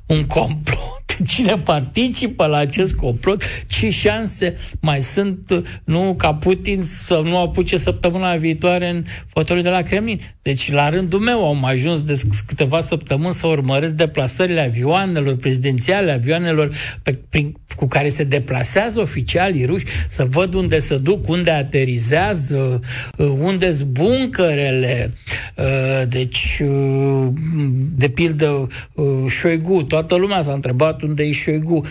un 0.05 0.25
complot 0.25 0.94
cine 1.27 1.57
participă 1.57 2.45
la 2.45 2.57
acest 2.57 2.93
complot, 2.93 3.43
ce 3.67 3.89
șanse 3.89 4.57
mai 4.79 5.01
sunt, 5.01 5.63
nu, 5.83 6.15
ca 6.17 6.33
Putin 6.33 6.81
să 6.81 7.21
nu 7.23 7.37
apuce 7.37 7.77
săptămâna 7.77 8.35
viitoare 8.35 8.89
în 8.89 9.05
fotoliu 9.27 9.63
de 9.63 9.69
la 9.69 9.81
Kremlin. 9.81 10.21
Deci, 10.41 10.71
la 10.71 10.89
rândul 10.89 11.19
meu, 11.19 11.47
am 11.47 11.63
ajuns 11.63 12.03
de 12.03 12.21
câteva 12.45 12.79
săptămâni 12.79 13.33
să 13.33 13.47
urmăresc 13.47 13.93
deplasările 13.93 14.61
avioanelor 14.61 15.35
prezidențiale, 15.35 16.11
avioanelor 16.11 16.75
pe, 17.03 17.19
prin, 17.29 17.55
cu 17.75 17.87
care 17.87 18.09
se 18.09 18.23
deplasează 18.23 18.99
oficialii 18.99 19.65
ruși, 19.65 19.85
să 20.07 20.25
văd 20.29 20.53
unde 20.53 20.79
se 20.79 20.97
duc, 20.97 21.27
unde 21.27 21.51
aterizează, 21.51 22.79
uh, 23.17 23.27
unde 23.39 23.71
zbuncărele. 23.71 25.13
Uh, 25.55 26.07
deci, 26.07 26.61
uh, 26.63 27.27
de 27.95 28.09
pildă, 28.09 28.67
Șoigu, 29.27 29.83
toată 29.83 30.15
lumea 30.15 30.41
s-a 30.41 30.53
întrebat 30.53 31.01
unde 31.01 31.23
e 31.23 31.31
Șoigu. 31.31 31.81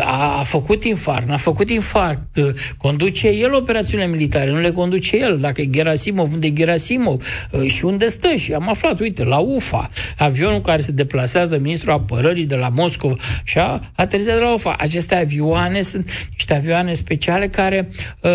A, 0.00 0.38
a 0.38 0.42
făcut 0.42 0.84
infarct, 0.84 1.30
a 1.30 1.36
făcut 1.36 1.70
infarct, 1.70 2.38
conduce 2.76 3.28
el 3.28 3.54
operațiunile 3.54 4.10
militare, 4.10 4.50
nu 4.50 4.60
le 4.60 4.70
conduce 4.70 5.16
el. 5.16 5.38
Dacă 5.38 5.60
e 5.60 5.66
Gerasimov, 5.66 6.32
unde 6.32 6.46
e 6.46 6.52
Gerasimov 6.52 7.22
și 7.66 7.84
unde 7.84 8.08
stă? 8.08 8.28
Și 8.36 8.52
am 8.52 8.68
aflat, 8.68 9.00
uite, 9.00 9.24
la 9.24 9.38
UFA, 9.38 9.90
avionul 10.18 10.60
care 10.60 10.80
se 10.80 10.92
deplasează, 10.92 11.58
ministrul 11.58 11.92
apărării 11.92 12.46
de 12.46 12.54
la 12.54 12.68
Moscova, 12.68 13.14
și 13.44 13.58
a 13.58 13.80
aterizat 13.94 14.40
la 14.40 14.52
UFA 14.52 14.74
aceste 14.94 15.14
avioane 15.14 15.82
sunt 15.82 16.10
niște 16.30 16.54
avioane 16.54 16.94
speciale 16.94 17.48
care 17.48 17.88
uh, 18.20 18.30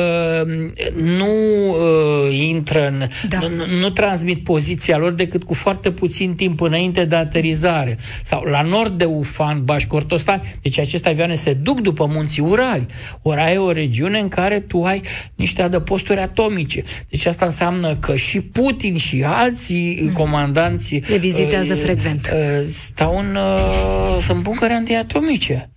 nu 0.93 1.25
uh, 1.69 2.37
intră 2.47 2.87
în, 2.87 3.07
da. 3.29 3.39
nu, 3.39 3.79
nu 3.79 3.89
transmit 3.89 4.43
poziția 4.43 4.97
lor 4.97 5.11
decât 5.11 5.43
cu 5.43 5.53
foarte 5.53 5.91
puțin 5.91 6.35
timp 6.35 6.61
înainte 6.61 7.05
de 7.05 7.15
aterizare. 7.15 7.97
Sau 8.23 8.43
la 8.43 8.61
nord 8.61 8.97
de 8.97 9.05
Ufan, 9.05 9.63
Bașcortostan, 9.63 10.41
deci 10.61 10.79
aceste 10.79 11.09
avioane 11.09 11.35
se 11.35 11.53
duc 11.53 11.79
după 11.79 12.05
munții 12.05 12.41
Urali. 12.41 12.85
Ori 13.21 13.39
ai 13.39 13.57
o 13.57 13.71
regiune 13.71 14.19
în 14.19 14.27
care 14.27 14.59
tu 14.59 14.83
ai 14.83 15.01
niște 15.35 15.61
adăposturi 15.61 16.19
atomice. 16.19 16.83
Deci 17.09 17.25
asta 17.25 17.45
înseamnă 17.45 17.95
că 17.95 18.15
și 18.15 18.41
Putin 18.41 18.97
și 18.97 19.23
alții 19.25 20.01
mm. 20.01 20.11
comandanți 20.11 21.01
le 21.07 21.17
vizitează 21.17 21.73
uh, 21.73 21.79
frecvent. 21.79 22.31
Uh, 22.33 22.65
stau 22.67 23.17
în 23.17 23.35
uh, 23.35 24.17
sunt 24.21 24.41
buncăre 24.41 24.73
antiatomice. 24.73 25.69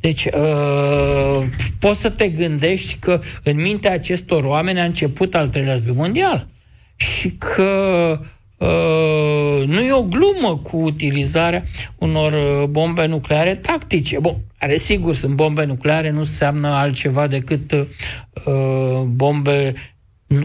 Deci, 0.00 0.24
uh, 0.24 1.46
poți 1.78 2.00
să 2.00 2.10
te 2.10 2.28
gândești 2.28 2.96
că 2.98 3.20
în 3.42 3.60
mintea 3.60 3.92
acestor 3.92 4.44
oameni 4.44 4.80
a 4.80 4.84
început 4.84 5.34
al 5.34 5.48
treilea 5.48 5.72
război 5.72 5.94
mondial 5.94 6.46
și 6.96 7.30
că 7.30 8.20
uh, 8.56 9.66
nu 9.66 9.80
e 9.80 9.92
o 9.92 10.02
glumă 10.02 10.56
cu 10.62 10.76
utilizarea 10.76 11.62
unor 11.98 12.32
uh, 12.32 12.68
bombe 12.68 13.06
nucleare 13.06 13.54
tactice. 13.54 14.18
Bun, 14.18 14.36
care 14.58 14.76
sigur 14.76 15.14
sunt 15.14 15.34
bombe 15.34 15.64
nucleare, 15.64 16.10
nu 16.10 16.18
înseamnă 16.18 16.68
altceva 16.68 17.26
decât 17.26 17.72
uh, 17.72 19.00
bombe 19.06 19.72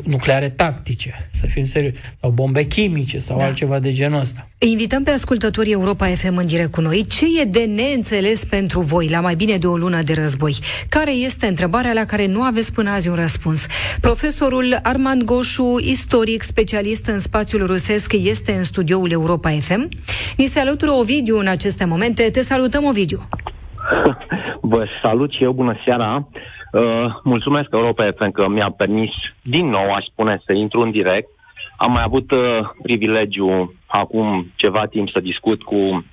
nucleare 0.03 0.49
tactice, 0.49 1.13
să 1.31 1.45
fim 1.45 1.65
serioși, 1.65 1.95
sau 2.21 2.29
bombe 2.29 2.63
chimice 2.63 3.19
sau 3.19 3.37
da. 3.37 3.45
altceva 3.45 3.79
de 3.79 3.91
genul 3.91 4.19
ăsta. 4.19 4.47
Invităm 4.59 5.03
pe 5.03 5.11
ascultătorii 5.11 5.71
Europa 5.71 6.05
FM 6.05 6.37
în 6.37 6.45
direct 6.45 6.71
cu 6.71 6.81
noi. 6.81 7.05
Ce 7.05 7.25
e 7.41 7.43
de 7.43 7.65
neînțeles 7.65 8.45
pentru 8.45 8.79
voi 8.79 9.07
la 9.09 9.19
mai 9.19 9.35
bine 9.35 9.57
de 9.57 9.67
o 9.67 9.77
lună 9.77 10.01
de 10.01 10.13
război? 10.13 10.55
Care 10.89 11.11
este 11.11 11.45
întrebarea 11.47 11.93
la 11.93 12.03
care 12.03 12.27
nu 12.27 12.41
aveți 12.41 12.73
până 12.73 12.89
azi 12.89 13.07
un 13.07 13.15
răspuns? 13.15 13.65
Profesorul 14.01 14.79
Armand 14.83 15.23
Goșu, 15.23 15.75
istoric, 15.79 16.41
specialist 16.41 17.05
în 17.05 17.19
spațiul 17.19 17.65
rusesc, 17.65 18.13
este 18.13 18.51
în 18.51 18.63
studioul 18.63 19.11
Europa 19.11 19.49
FM. 19.49 19.89
Ni 20.37 20.45
se 20.45 20.59
alătură 20.59 20.91
Ovidiu 20.91 21.39
în 21.39 21.47
aceste 21.47 21.85
momente. 21.85 22.29
Te 22.31 22.41
salutăm, 22.41 22.85
Ovidiu! 22.85 23.19
Vă 24.61 24.85
salut 25.01 25.31
și 25.31 25.43
eu, 25.43 25.51
bună 25.51 25.75
seara! 25.85 26.27
Uh, 26.71 26.81
mulțumesc 27.23 27.67
Europa 27.71 28.07
FM 28.15 28.31
că 28.31 28.47
mi-a 28.47 28.73
permis 28.77 29.09
din 29.47 29.69
nou, 29.69 29.93
aș 29.93 30.05
spune, 30.05 30.41
să 30.45 30.53
intru 30.53 30.81
în 30.81 30.91
direct. 30.91 31.29
Am 31.77 31.91
mai 31.91 32.03
avut 32.05 32.31
uh, 32.31 32.59
privilegiu 32.81 33.73
acum 33.87 34.51
ceva 34.55 34.85
timp 34.85 35.09
să 35.09 35.19
discut 35.19 35.63
cu 35.63 36.05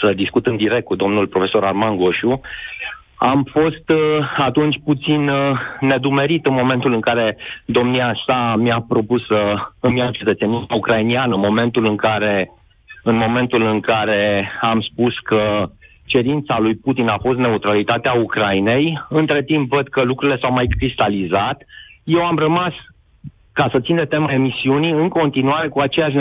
să 0.00 0.12
discut 0.12 0.46
în 0.46 0.56
direct 0.56 0.84
cu 0.84 0.94
domnul 0.94 1.26
profesor 1.26 1.64
Arman 1.64 1.96
Goșu. 1.96 2.40
Am 3.14 3.44
fost 3.50 3.88
uh, 3.88 4.32
atunci 4.36 4.80
puțin 4.84 5.28
uh, 5.28 5.58
nedumerit 5.80 6.46
în 6.46 6.54
momentul 6.54 6.92
în 6.92 7.00
care 7.00 7.36
domnia 7.64 8.16
sa 8.26 8.54
mi-a 8.58 8.84
propus 8.88 9.26
să 9.26 9.54
îmi 9.80 9.98
ia 9.98 10.10
cetățenia 10.10 10.66
ucrainiană, 10.70 11.34
în 11.34 11.40
momentul 11.40 11.86
în 11.88 11.96
care 11.96 12.50
în 13.02 13.16
momentul 13.16 13.62
în 13.62 13.80
care 13.80 14.50
am 14.60 14.80
spus 14.80 15.18
că 15.18 15.70
cerința 16.04 16.58
lui 16.58 16.74
Putin 16.74 17.08
a 17.08 17.18
fost 17.18 17.38
neutralitatea 17.38 18.12
Ucrainei. 18.12 19.02
Între 19.08 19.42
timp 19.42 19.68
văd 19.68 19.88
că 19.88 20.02
lucrurile 20.02 20.38
s-au 20.40 20.52
mai 20.52 20.66
cristalizat. 20.78 21.62
Eu 22.04 22.24
am 22.24 22.36
rămas, 22.36 22.72
ca 23.52 23.68
să 23.72 23.80
țin 23.80 23.96
de 23.96 24.04
tema 24.04 24.32
emisiunii, 24.32 24.90
în 24.90 25.08
continuare 25.08 25.68
cu 25.68 25.78
aceeași 25.80 26.16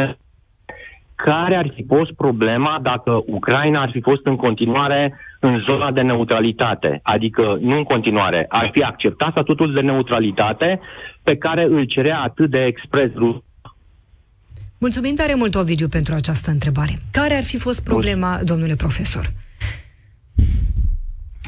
care 1.15 1.56
ar 1.56 1.72
fi 1.76 1.86
fost 1.88 2.12
problema 2.12 2.80
dacă 2.82 3.24
Ucraina 3.26 3.82
ar 3.82 3.89
fi 3.91 4.02
fost 4.02 4.26
în 4.26 4.36
continuare 4.36 5.13
în 5.39 5.60
zona 5.60 5.91
de 5.91 6.02
neutralitate, 6.02 7.00
adică 7.04 7.58
nu 7.62 7.78
în 7.78 7.84
continuare, 7.84 8.46
ar 8.50 8.70
fi 8.74 8.82
acceptat 8.82 9.32
statutul 9.32 9.74
de 9.74 9.82
neutralitate 9.82 10.80
pe 11.24 11.38
care 11.38 11.63
îl 11.63 11.84
cerea 11.84 12.20
atât 12.20 12.50
de 12.50 12.63
expres 12.65 13.12
Mulțumim 14.78 15.15
tare 15.15 15.34
mult, 15.36 15.56
Ovidiu, 15.56 15.88
pentru 15.88 16.13
această 16.13 16.52
întrebare. 16.52 16.91
Care 17.12 17.34
ar 17.34 17.44
fi 17.44 17.58
fost 17.58 17.84
problema, 17.84 18.39
domnule 18.44 18.76
profesor? 18.76 19.32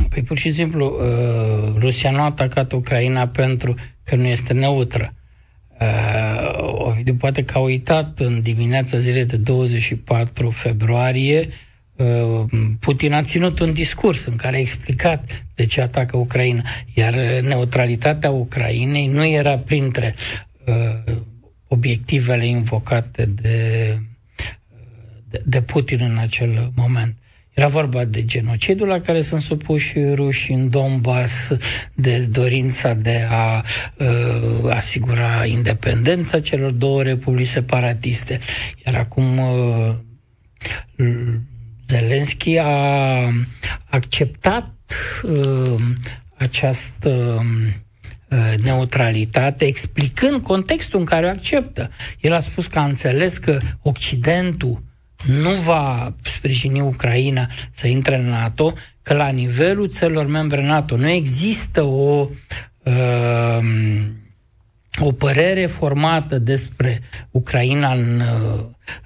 Păi 0.10 0.24
pur 0.24 0.38
și 0.38 0.52
simplu, 0.52 0.86
uh, 0.86 1.74
Rusia 1.80 2.12
nu 2.12 2.20
a 2.20 2.26
atacat 2.26 2.72
Ucraina 2.72 3.28
pentru 3.28 3.76
că 4.04 4.16
nu 4.16 4.26
este 4.26 4.54
neutră. 4.54 5.14
Uh, 5.80 6.54
Ovidiu 6.58 7.14
poate 7.14 7.44
că 7.44 7.58
a 7.58 7.62
uitat 7.62 8.20
în 8.20 8.42
dimineața 8.42 9.00
zilei 9.00 9.26
de 9.26 9.38
24 9.38 10.50
februarie 10.50 11.50
uh, 11.96 12.46
Putin 12.80 13.14
a 13.14 13.24
ținut 13.24 13.60
un 13.60 13.74
discurs 13.74 14.26
în 14.26 14.36
care 14.36 14.56
a 14.56 14.60
explicat 14.60 15.46
de 15.56 15.66
ce 15.66 15.82
atacă 15.82 16.18
Ucraina, 16.18 16.62
iar 16.94 17.16
neutralitatea 17.42 18.30
Ucrainei 18.30 19.08
nu 19.08 19.26
era 19.26 19.58
printre 19.58 20.16
uh, 20.66 21.14
obiectivele 21.68 22.46
invocate 22.46 23.26
de, 23.26 24.00
de, 25.30 25.42
de 25.46 25.62
Putin 25.62 26.00
în 26.02 26.18
acel 26.18 26.72
moment. 26.76 27.18
Era 27.54 27.68
vorba 27.68 28.06
de 28.06 28.26
genocidul 28.26 28.88
la 28.88 29.00
care 29.00 29.22
sunt 29.22 29.42
supuși 29.42 30.00
ruși 30.14 30.52
în 30.52 30.70
Donbass, 30.70 31.50
de 31.94 32.18
dorința 32.18 32.94
de 32.94 33.28
a 33.30 33.64
uh, 33.98 34.70
asigura 34.70 35.46
independența 35.46 36.40
celor 36.40 36.72
două 36.72 37.04
republici 37.04 37.48
separatiste. 37.48 38.40
Iar 38.86 38.96
acum 38.96 39.38
uh, 39.38 39.96
Zelenski 41.88 42.58
a 42.58 43.30
acceptat 43.90 44.74
uh, 45.24 45.82
această 46.38 47.42
uh, 48.30 48.54
neutralitate, 48.64 49.66
explicând 49.66 50.42
contextul 50.42 51.00
în 51.00 51.06
care 51.06 51.26
o 51.26 51.30
acceptă. 51.30 51.92
El 52.20 52.34
a 52.34 52.40
spus 52.40 52.68
că 52.68 52.80
a 52.80 52.86
înțeles 52.86 53.38
că 53.38 53.60
Occidentul 53.82 54.84
nu 55.26 55.52
va 55.52 56.16
sprijini 56.22 56.82
Ucraina 56.82 57.48
să 57.72 57.88
intre 57.88 58.16
în 58.16 58.30
NATO, 58.30 58.74
că 59.02 59.14
la 59.14 59.30
nivelul 59.30 59.88
țărilor 59.88 60.26
membre 60.26 60.66
NATO 60.66 60.98
nu 60.98 61.10
există 61.10 61.82
o 61.82 62.28
uh, 62.84 63.60
o 65.00 65.12
părere 65.12 65.66
formată 65.66 66.40
despre 66.40 67.02
Ucraina 67.32 67.94
în 67.94 68.22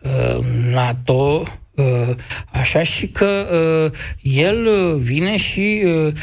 uh, 0.02 0.46
NATO, 0.72 1.44
uh, 1.76 2.16
așa 2.52 2.84
și 2.84 3.08
că 3.08 3.48
uh, 3.52 4.00
el 4.22 4.68
vine 4.98 5.38
și 5.38 5.84
uh, 5.86 6.14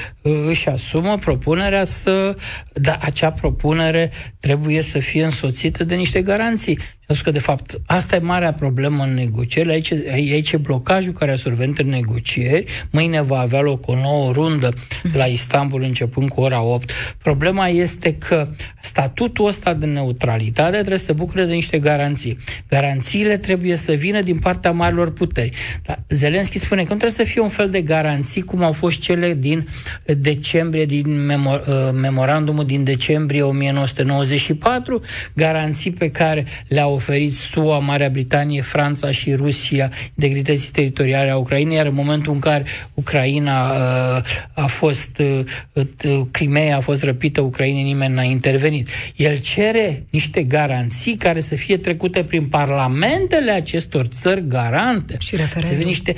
își 0.48 0.68
asumă 0.68 1.18
propunerea 1.18 1.84
să, 1.84 2.36
da, 2.72 2.96
acea 3.00 3.30
propunere 3.30 4.10
trebuie 4.40 4.82
să 4.82 4.98
fie 4.98 5.24
însoțită 5.24 5.84
de 5.84 5.94
niște 5.94 6.22
garanții. 6.22 6.78
Și 7.04 7.10
a 7.10 7.12
spus 7.12 7.24
că, 7.24 7.30
de 7.30 7.38
fapt, 7.38 7.80
asta 7.86 8.16
e 8.16 8.18
marea 8.18 8.52
problemă 8.52 9.02
în 9.02 9.14
negocieri. 9.14 9.70
Aici, 9.70 9.92
aici 10.12 10.52
e 10.52 10.56
blocajul 10.56 11.12
care 11.12 11.32
a 11.32 11.36
survenit 11.36 11.78
în 11.78 11.88
negocieri. 11.88 12.64
Mâine 12.90 13.22
va 13.22 13.38
avea 13.38 13.60
loc 13.60 13.88
o 13.88 13.94
nouă 13.94 14.32
rundă 14.32 14.74
la 15.12 15.24
Istanbul, 15.24 15.82
începând 15.82 16.28
cu 16.28 16.40
ora 16.40 16.62
8. 16.62 16.90
Problema 17.22 17.68
este 17.68 18.14
că 18.14 18.48
statutul 18.80 19.46
ăsta 19.46 19.74
de 19.74 19.86
neutralitate 19.86 20.76
trebuie 20.76 20.98
să 20.98 21.04
se 21.04 21.12
bucure 21.12 21.44
de 21.44 21.52
niște 21.52 21.78
garanții. 21.78 22.38
Garanțiile 22.68 23.36
trebuie 23.36 23.76
să 23.76 23.92
vină 23.92 24.20
din 24.20 24.38
partea 24.38 24.70
marilor 24.70 25.12
puteri. 25.12 25.56
Dar 25.82 25.98
Zelenski 26.08 26.58
spune 26.58 26.82
că 26.82 26.92
nu 26.92 26.98
trebuie 26.98 27.26
să 27.26 27.32
fie 27.32 27.40
un 27.40 27.48
fel 27.48 27.70
de 27.70 27.80
garanții 27.80 28.42
cum 28.42 28.62
au 28.62 28.72
fost 28.72 29.00
cele 29.00 29.34
din 29.34 29.66
decembrie, 30.04 30.84
din 30.84 31.26
memor- 31.26 31.66
uh, 31.68 31.90
memorandumul 31.92 32.64
din 32.64 32.84
decembrie 32.84 33.42
1994, 33.42 35.00
garanții 35.34 35.90
pe 35.90 36.10
care 36.10 36.44
le-au 36.68 36.93
oferit 36.94 37.32
SUA, 37.32 37.78
Marea 37.78 38.08
Britanie, 38.08 38.60
Franța 38.60 39.10
și 39.10 39.34
Rusia 39.34 39.90
integrității 40.14 40.70
teritoriale 40.70 41.30
a 41.30 41.36
Ucrainei, 41.36 41.76
iar 41.76 41.86
în 41.86 41.94
momentul 41.94 42.32
în 42.32 42.38
care 42.38 42.64
Ucraina 42.94 43.70
uh, 43.70 44.22
a 44.52 44.66
fost, 44.66 45.18
uh, 45.18 46.20
Crimea 46.30 46.76
a 46.76 46.80
fost 46.80 47.02
răpită, 47.02 47.40
Ucraina 47.40 47.80
nimeni 47.80 48.14
n-a 48.14 48.22
intervenit. 48.22 48.88
El 49.16 49.38
cere 49.38 50.04
niște 50.10 50.42
garanții 50.42 51.16
care 51.16 51.40
să 51.40 51.54
fie 51.54 51.76
trecute 51.76 52.24
prin 52.24 52.46
parlamentele 52.46 53.50
acestor 53.50 54.06
țări 54.06 54.46
garante. 54.46 55.16
Și 55.18 55.36
referendum. 55.36 55.86
Niște, 55.86 56.14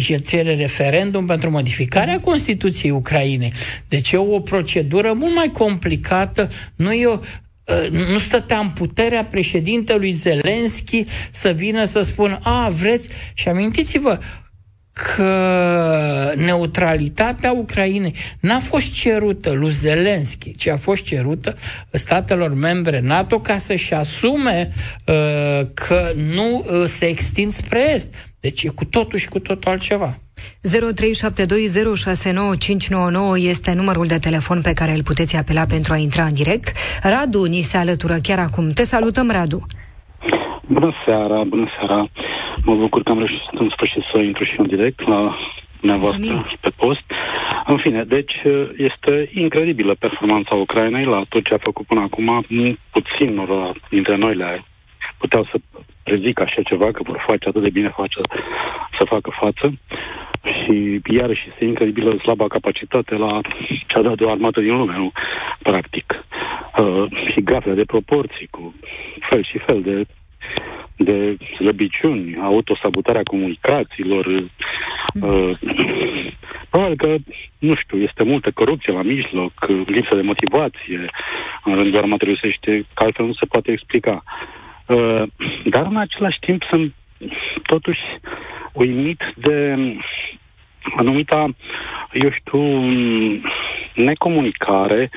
și 0.00 0.20
cere 0.20 0.54
referendum 0.54 1.26
pentru 1.26 1.50
modificarea 1.50 2.20
Constituției 2.20 2.90
Ucrainei. 2.90 3.52
Deci 3.88 4.12
e 4.12 4.16
o 4.16 4.40
procedură 4.40 5.12
mult 5.12 5.34
mai 5.34 5.50
complicată, 5.52 6.48
nu 6.74 6.92
e 6.92 7.06
o 7.06 7.10
Uh, 7.12 7.49
nu 7.90 8.18
stătea 8.18 8.58
în 8.58 8.68
puterea 8.68 9.24
președintelui 9.24 10.12
Zelenski 10.12 11.04
să 11.30 11.50
vină 11.50 11.84
să 11.84 12.00
spună, 12.00 12.38
a, 12.42 12.68
vreți, 12.68 13.08
și 13.34 13.48
amintiți-vă, 13.48 14.18
că 14.92 16.32
neutralitatea 16.36 17.52
Ucrainei 17.52 18.14
n-a 18.40 18.58
fost 18.58 18.92
cerută 18.92 19.50
lui 19.50 19.70
Zelenski, 19.70 20.54
ci 20.54 20.66
a 20.66 20.76
fost 20.76 21.02
cerută 21.04 21.56
statelor 21.90 22.54
membre 22.54 23.00
NATO 23.00 23.40
ca 23.40 23.58
să-și 23.58 23.94
asume 23.94 24.72
uh, 25.06 25.14
că 25.74 26.12
nu 26.34 26.64
uh, 26.66 26.84
se 26.86 27.06
extind 27.06 27.52
spre 27.52 27.92
est. 27.94 28.32
Deci 28.40 28.62
e 28.62 28.68
cu 28.68 28.84
totul 28.84 29.18
și 29.18 29.28
cu 29.28 29.38
totul 29.38 29.70
altceva. 29.70 30.18
0372069599 30.40 33.36
este 33.36 33.72
numărul 33.72 34.06
de 34.06 34.18
telefon 34.18 34.60
pe 34.60 34.72
care 34.72 34.92
îl 34.92 35.02
puteți 35.02 35.36
apela 35.36 35.64
pentru 35.68 35.92
a 35.92 35.96
intra 35.96 36.24
în 36.24 36.34
direct. 36.34 36.72
Radu 37.02 37.44
ni 37.44 37.60
se 37.60 37.76
alătură 37.76 38.16
chiar 38.22 38.38
acum. 38.38 38.70
Te 38.70 38.84
salutăm, 38.84 39.30
Radu! 39.30 39.66
Bună 40.66 40.92
seara, 41.04 41.44
bună 41.44 41.68
seara! 41.78 42.10
Mă 42.64 42.74
bucur 42.74 43.02
că 43.02 43.10
am 43.10 43.18
reușit 43.18 43.40
în 43.52 43.68
sfârșit 43.74 44.02
să 44.12 44.20
intru 44.20 44.44
și 44.44 44.54
în 44.56 44.66
direct 44.66 45.08
la 45.08 45.36
dumneavoastră 45.80 46.46
pe 46.60 46.70
post. 46.76 47.04
În 47.66 47.78
fine, 47.78 48.04
deci 48.04 48.32
este 48.76 49.30
incredibilă 49.34 49.94
performanța 49.94 50.54
Ucrainei 50.54 51.04
la 51.04 51.24
tot 51.28 51.44
ce 51.44 51.54
a 51.54 51.58
făcut 51.60 51.86
până 51.86 52.00
acum. 52.00 52.46
Puțin 52.90 53.46
dintre 53.90 54.16
noi 54.16 54.34
le 54.34 54.64
puteau 55.22 55.44
să 55.50 55.56
prezic 56.02 56.40
așa 56.40 56.62
ceva, 56.62 56.88
că 56.90 57.00
vor 57.02 57.24
face 57.26 57.48
atât 57.48 57.62
de 57.62 57.76
bine 57.78 57.88
face, 57.88 58.20
să 58.98 59.04
facă 59.04 59.30
față. 59.42 59.66
Și 60.58 61.00
iarăși 61.18 61.48
este 61.50 61.64
incredibilă 61.64 62.16
slaba 62.22 62.46
capacitate 62.46 63.14
la 63.14 63.40
cea 63.86 64.02
de-a 64.02 64.14
doua 64.14 64.32
armată 64.32 64.60
din 64.60 64.76
lume, 64.76 64.96
nu? 64.96 65.12
Practic. 65.62 66.24
Uh, 66.78 67.04
și 67.30 67.40
gafele 67.42 67.74
de 67.74 67.84
proporții, 67.84 68.48
cu 68.50 68.74
fel 69.28 69.42
și 69.44 69.58
fel 69.58 69.82
de 69.82 70.06
de 71.02 71.36
slăbiciuni, 71.56 72.36
autosabotarea 72.42 73.22
comunicațiilor. 73.22 74.24
Uh, 74.26 75.58
probabil 76.70 76.96
că, 76.96 77.16
nu 77.58 77.74
știu, 77.74 77.98
este 77.98 78.22
multă 78.22 78.50
corupție 78.50 78.92
la 78.92 79.02
mijloc, 79.02 79.52
lipsă 79.86 80.14
de 80.14 80.20
motivație 80.20 81.10
în 81.64 81.76
rândul 81.76 81.98
armatei 81.98 82.28
rusești, 82.28 82.84
că 82.94 83.04
altfel 83.04 83.26
nu 83.26 83.32
se 83.32 83.46
poate 83.46 83.72
explica. 83.72 84.22
Uh, 84.24 84.59
dar 85.64 85.86
în 85.86 85.96
același 85.96 86.38
timp 86.38 86.62
sunt 86.70 86.94
totuși 87.62 88.00
uimit 88.72 89.22
de 89.34 89.76
anumita, 90.96 91.46
eu 92.12 92.30
știu, 92.30 92.60
necomunicare 93.94 95.10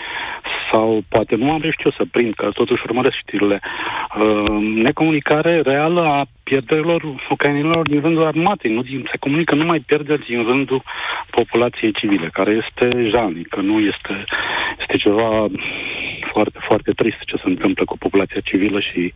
sau 0.71 1.03
poate 1.09 1.36
nu 1.36 1.51
am 1.51 1.62
reușit 1.62 1.86
eu 1.86 1.91
să 1.91 2.05
prind, 2.12 2.33
că 2.33 2.49
totuși 2.53 2.83
urmăresc 2.86 3.15
știrile, 3.17 3.59
uh, 3.62 4.81
necomunicare 4.83 5.62
reală 5.62 6.01
a 6.01 6.25
pierderilor 6.43 7.01
ucrainilor 7.29 7.88
din 7.88 8.01
rândul 8.01 8.25
armatei. 8.25 8.73
Nu, 8.73 8.83
se 8.83 9.17
comunică 9.19 9.55
numai 9.55 9.79
pierderi 9.79 10.25
din 10.25 10.43
rândul 10.43 10.83
populației 11.29 11.91
civile, 11.91 12.29
care 12.33 12.62
este 12.63 13.09
jalnică, 13.09 13.62
nu 13.62 13.79
este, 13.79 14.25
este 14.79 14.97
ceva 14.97 15.47
foarte, 16.34 16.60
foarte 16.67 16.91
trist 16.91 17.19
ce 17.26 17.38
se 17.38 17.50
întâmplă 17.54 17.84
cu 17.86 17.98
populația 17.98 18.41
civilă 18.50 18.80
și, 18.80 19.13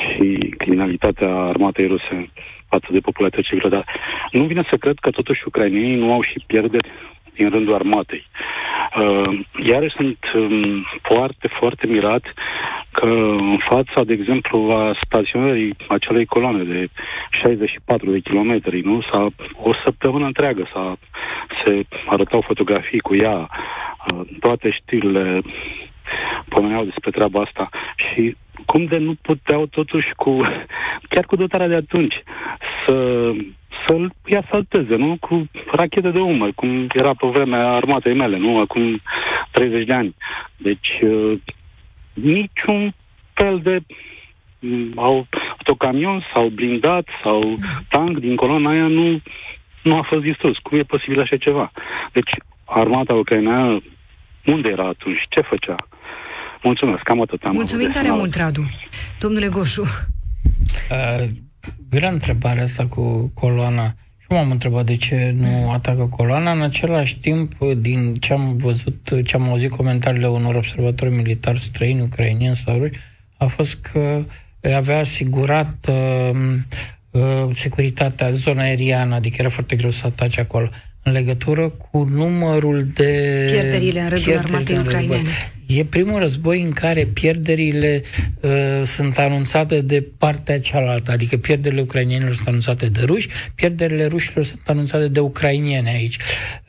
și 0.00 0.24
criminalitatea 0.60 1.30
armatei 1.52 1.86
ruse 1.86 2.30
față 2.68 2.88
de 2.90 3.00
populația 3.00 3.42
civilă. 3.42 3.68
Dar 3.68 3.84
nu 4.32 4.44
vine 4.44 4.64
să 4.70 4.76
cred 4.76 4.98
că 4.98 5.10
totuși 5.10 5.42
ucrainienii 5.46 6.02
nu 6.04 6.12
au 6.12 6.22
și 6.22 6.44
pierderi 6.46 6.88
din 7.38 7.48
rândul 7.50 7.74
armatei. 7.74 8.26
Uh, 8.96 9.38
iar 9.66 9.92
sunt 9.96 10.18
um, 10.34 10.84
foarte, 11.02 11.48
foarte 11.58 11.86
mirat 11.86 12.24
că 12.92 13.06
în 13.52 13.58
fața, 13.70 14.04
de 14.04 14.12
exemplu, 14.12 14.70
a 14.70 14.98
staționării 15.06 15.76
acelei 15.88 16.24
coloane 16.24 16.62
de 16.62 16.88
64 17.30 18.10
de 18.10 18.18
kilometri, 18.18 18.80
nu? 18.80 19.00
S-a, 19.12 19.26
o 19.62 19.70
săptămână 19.84 20.26
întreagă 20.26 20.68
s-a, 20.72 20.96
se 21.64 21.82
arătau 22.06 22.40
fotografii 22.40 23.00
cu 23.00 23.14
ea, 23.14 23.38
uh, 23.38 24.20
toate 24.40 24.70
știrile 24.70 25.40
pomeneau 26.48 26.84
despre 26.84 27.10
treaba 27.10 27.40
asta 27.40 27.68
și 27.96 28.36
cum 28.66 28.84
de 28.84 28.98
nu 28.98 29.14
puteau 29.22 29.66
totuși 29.66 30.08
cu, 30.16 30.40
chiar 31.08 31.24
cu 31.24 31.36
dotarea 31.36 31.68
de 31.68 31.74
atunci, 31.74 32.14
să 32.86 32.94
să-l 33.86 34.12
ia 34.24 34.46
salteze, 34.50 34.94
nu? 34.94 35.16
Cu 35.20 35.48
rachete 35.72 36.10
de 36.10 36.18
umăr, 36.18 36.52
cum 36.54 36.86
era 36.94 37.14
pe 37.14 37.26
vremea 37.26 37.72
armatei 37.72 38.14
mele, 38.14 38.38
nu? 38.38 38.58
Acum 38.58 39.00
30 39.50 39.86
de 39.86 39.94
ani. 39.94 40.14
Deci, 40.56 40.88
uh, 41.00 41.38
niciun 42.12 42.94
fel 43.32 43.60
de 43.62 43.80
mm, 44.60 44.92
autocamion 44.96 46.24
sau 46.34 46.48
blindat 46.48 47.08
sau 47.22 47.40
tank 47.88 48.18
din 48.18 48.36
coloana 48.36 48.70
aia 48.70 48.86
nu, 48.86 49.20
nu 49.82 49.96
a 49.96 50.02
fost 50.02 50.22
distrus. 50.22 50.58
Cum 50.58 50.78
e 50.78 50.82
posibil 50.82 51.20
așa 51.20 51.36
ceva? 51.36 51.70
Deci, 52.12 52.30
armata 52.64 53.14
ucraineană, 53.14 53.80
unde 54.44 54.68
era 54.68 54.86
atunci? 54.86 55.26
Ce 55.28 55.40
făcea? 55.40 55.76
Mulțumesc, 56.62 57.02
cam 57.02 57.20
atât 57.20 57.42
am 57.42 57.52
Mulțumim 57.54 57.90
tare 57.90 58.10
mult, 58.10 58.34
Radu. 58.34 58.68
Domnule 59.18 59.46
Goșu. 59.48 59.82
Uh, 59.82 61.28
grea 61.90 62.10
întrebarea 62.10 62.62
asta 62.62 62.86
cu 62.86 63.30
coloana. 63.34 63.94
Și 64.18 64.26
m-am 64.28 64.50
întrebat 64.50 64.84
de 64.84 64.96
ce 64.96 65.34
nu 65.36 65.70
atacă 65.70 66.08
coloana. 66.16 66.52
În 66.52 66.62
același 66.62 67.18
timp, 67.18 67.52
din 67.76 68.14
ce 68.14 68.32
am 68.32 68.56
văzut, 68.56 69.10
ce 69.24 69.36
am 69.36 69.48
auzit 69.48 69.70
comentariile 69.70 70.28
unor 70.28 70.54
observatori 70.54 71.14
militari 71.14 71.60
străini, 71.60 72.00
ucrainieni 72.00 72.56
sau 72.56 72.78
ruși, 72.78 72.98
a 73.36 73.46
fost 73.46 73.74
că 73.74 74.24
avea 74.74 74.98
asigurat 74.98 75.88
uh, 75.88 76.30
uh, 77.10 77.48
securitatea 77.52 78.30
zona 78.30 78.62
aeriană, 78.62 79.14
adică 79.14 79.36
era 79.38 79.48
foarte 79.48 79.76
greu 79.76 79.90
să 79.90 80.06
atace 80.06 80.40
acolo 80.40 80.68
în 81.02 81.12
legătură 81.12 81.68
cu 81.68 82.04
numărul 82.04 82.86
de 82.94 83.44
pierderile 83.50 84.00
în 84.00 84.08
rândul 84.08 84.36
armatei 84.36 84.78
ucrainene. 84.78 85.52
E 85.76 85.84
primul 85.84 86.18
război 86.18 86.62
în 86.62 86.70
care 86.70 87.04
pierderile 87.04 88.02
uh, 88.40 88.50
sunt 88.84 89.18
anunțate 89.18 89.80
de 89.80 90.06
partea 90.18 90.60
cealaltă, 90.60 91.10
adică 91.10 91.36
pierderile 91.36 91.80
ucrainienilor 91.80 92.34
sunt 92.34 92.48
anunțate 92.48 92.86
de 92.86 93.00
ruși, 93.04 93.28
pierderile 93.54 94.06
rușilor 94.06 94.44
sunt 94.44 94.60
anunțate 94.64 95.08
de 95.08 95.20
ucrainieni 95.20 95.88
aici. 95.88 96.16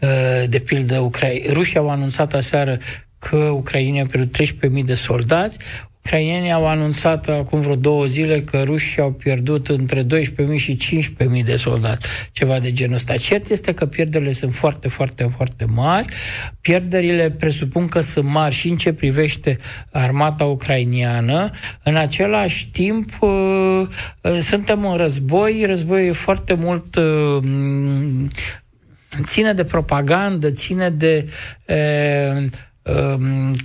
Uh, 0.01 0.49
de 0.49 0.59
pildă, 0.59 1.11
Ucra- 1.11 1.51
rușii 1.51 1.77
au 1.77 1.89
anunțat 1.89 2.33
aseară 2.33 2.77
că 3.19 3.35
Ucraina 3.35 4.01
a 4.01 4.05
pierdut 4.05 4.37
13.000 4.37 4.85
de 4.85 4.93
soldați, 4.93 5.57
Ucrainienii 6.03 6.51
au 6.51 6.67
anunțat 6.67 7.27
acum 7.27 7.59
vreo 7.59 7.75
două 7.75 8.05
zile 8.05 8.41
că 8.41 8.61
rușii 8.63 9.01
au 9.01 9.11
pierdut 9.11 9.67
între 9.67 10.03
12.000 10.03 10.07
și 10.55 10.77
15.000 11.19 11.43
de 11.45 11.55
soldați, 11.55 12.07
ceva 12.31 12.59
de 12.59 12.71
genul 12.71 12.95
ăsta. 12.95 13.17
Cert 13.17 13.49
este 13.49 13.73
că 13.73 13.85
pierderile 13.85 14.31
sunt 14.31 14.55
foarte, 14.55 14.87
foarte, 14.87 15.29
foarte 15.35 15.65
mari. 15.65 16.13
Pierderile 16.61 17.29
presupun 17.29 17.87
că 17.87 17.99
sunt 17.99 18.25
mari 18.25 18.55
și 18.55 18.69
în 18.69 18.77
ce 18.77 18.93
privește 18.93 19.57
armata 19.91 20.45
ucrainiană. 20.45 21.51
În 21.83 21.95
același 21.95 22.69
timp, 22.69 23.09
uh, 23.19 23.29
uh, 24.21 24.37
suntem 24.39 24.85
în 24.85 24.97
război, 24.97 25.63
război 25.67 26.07
e 26.07 26.11
foarte 26.11 26.53
mult 26.53 26.95
uh, 26.95 27.43
ține 29.23 29.53
de 29.53 29.63
propagandă, 29.63 30.51
ține 30.51 30.89
de 30.89 31.25
Um, 31.69 32.49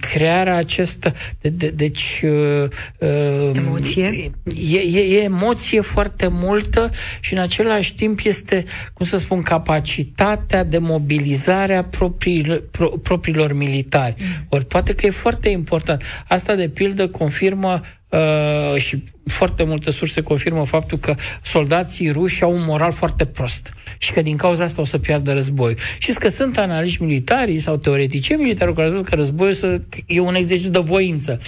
crearea 0.00 0.56
acestă... 0.56 1.12
De, 1.40 1.48
de, 1.48 1.68
deci... 1.68 2.22
Uh, 2.22 2.68
um, 2.98 3.54
emoție? 3.54 4.30
E, 4.72 4.78
e, 4.78 5.16
e 5.16 5.22
emoție 5.22 5.80
foarte 5.80 6.28
multă 6.28 6.90
și 7.20 7.32
în 7.32 7.38
același 7.38 7.94
timp 7.94 8.18
este, 8.24 8.64
cum 8.92 9.06
să 9.06 9.16
spun, 9.16 9.42
capacitatea 9.42 10.64
de 10.64 10.78
mobilizare 10.78 11.76
a 11.76 11.84
propriilor, 11.84 12.62
pro, 12.70 12.88
propriilor 12.88 13.52
militari. 13.52 14.14
Mm. 14.18 14.46
Ori 14.48 14.66
poate 14.66 14.94
că 14.94 15.06
e 15.06 15.10
foarte 15.10 15.48
important. 15.48 16.02
Asta, 16.28 16.54
de 16.54 16.68
pildă, 16.68 17.08
confirmă 17.08 17.80
Uh, 18.14 18.80
și 18.80 19.02
foarte 19.24 19.64
multe 19.64 19.90
surse 19.90 20.20
confirmă 20.20 20.64
faptul 20.66 20.98
că 20.98 21.14
soldații 21.42 22.10
ruși 22.10 22.42
au 22.42 22.54
un 22.54 22.64
moral 22.66 22.92
foarte 22.92 23.24
prost 23.24 23.72
și 23.98 24.12
că 24.12 24.22
din 24.22 24.36
cauza 24.36 24.64
asta 24.64 24.80
o 24.80 24.84
să 24.84 24.98
piardă 24.98 25.32
război. 25.32 25.74
Și 25.98 26.12
că 26.12 26.28
sunt 26.28 26.58
analiști 26.58 27.02
militari 27.02 27.58
sau 27.58 27.76
teoreticieni 27.76 28.42
militari 28.42 28.74
care 28.74 28.88
spun 28.88 29.02
că 29.02 29.14
războiul 29.14 29.86
e 30.06 30.20
un 30.20 30.34
exercițiu 30.34 30.70
de 30.70 30.78
voință. 30.78 31.40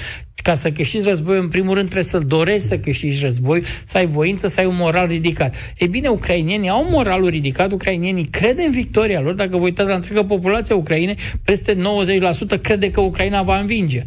Ca 0.47 0.55
să 0.55 0.71
câștigi 0.71 1.09
războiul, 1.09 1.43
în 1.43 1.49
primul 1.49 1.75
rând, 1.75 1.89
trebuie 1.91 2.11
să-l 2.11 2.23
dorești 2.27 2.67
să 2.67 2.79
câștigi 2.79 3.21
război, 3.23 3.63
să 3.85 3.97
ai 3.97 4.07
voință, 4.07 4.49
să 4.49 4.61
ai 4.61 4.67
un 4.67 4.77
moral 4.77 5.07
ridicat. 5.07 5.55
E 5.79 5.87
bine, 5.87 6.09
ucrainienii 6.09 6.69
au 6.69 6.87
moralul 6.91 7.29
ridicat, 7.29 7.73
ucrainienii 7.73 8.25
cred 8.25 8.59
în 8.59 8.71
victoria 8.71 9.21
lor. 9.21 9.35
Dacă 9.35 9.57
vă 9.57 9.63
uitați 9.63 9.89
la 9.89 9.95
întreaga 9.95 10.25
populație 10.25 10.75
ucrainei, 10.75 11.17
peste 11.45 11.75
90% 11.75 12.61
crede 12.63 12.91
că 12.91 13.01
Ucraina 13.01 13.43
va 13.43 13.59
învinge. 13.59 14.05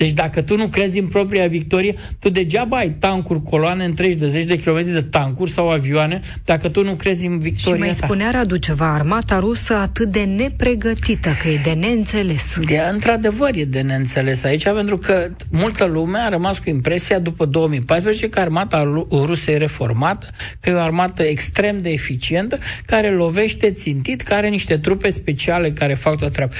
Deci 0.00 0.12
dacă 0.12 0.42
tu 0.42 0.56
nu 0.56 0.66
crezi 0.66 0.98
în 0.98 1.06
propria 1.06 1.46
victorie, 1.46 1.94
tu 2.18 2.28
degeaba 2.30 2.76
ai 2.76 2.90
tancuri, 2.90 3.42
coloane 3.42 3.84
întregi 3.84 4.16
de 4.16 4.26
zeci 4.26 4.44
de 4.44 4.56
kilometri 4.56 4.92
de 4.92 5.02
tancuri 5.02 5.50
sau 5.50 5.70
avioane, 5.70 6.20
dacă 6.44 6.68
tu 6.68 6.84
nu 6.84 6.94
crezi 6.94 7.26
în 7.26 7.38
victoria 7.38 7.74
Și 7.74 7.80
mai 7.80 7.96
ta. 7.98 8.06
spunea 8.06 8.30
Radu 8.30 8.56
ceva, 8.56 8.94
armata 8.94 9.38
rusă 9.38 9.74
atât 9.74 10.08
de 10.08 10.20
nepregătită, 10.20 11.30
că 11.42 11.48
e 11.48 11.60
de 11.62 11.72
neînțeles. 11.72 12.56
De, 12.64 12.80
într-adevăr 12.92 13.50
e 13.54 13.64
de 13.64 13.80
neînțeles 13.80 14.44
aici, 14.44 14.64
pentru 14.64 14.98
că 14.98 15.30
multă 15.80 15.98
lume 15.98 16.18
a 16.18 16.28
rămas 16.28 16.58
cu 16.58 16.68
impresia 16.68 17.18
după 17.18 17.44
2014 17.44 18.28
că 18.28 18.40
armata 18.40 19.04
rusă 19.10 19.50
e 19.50 19.56
reformată, 19.56 20.26
că 20.60 20.70
e 20.70 20.72
o 20.72 20.78
armată 20.78 21.22
extrem 21.22 21.78
de 21.78 21.90
eficientă, 21.90 22.58
care 22.86 23.10
lovește 23.10 23.70
țintit, 23.70 24.20
care 24.20 24.40
are 24.40 24.48
niște 24.48 24.78
trupe 24.78 25.10
speciale 25.10 25.72
care 25.72 25.94
fac 25.94 26.16
toată 26.16 26.32
treaba. 26.32 26.52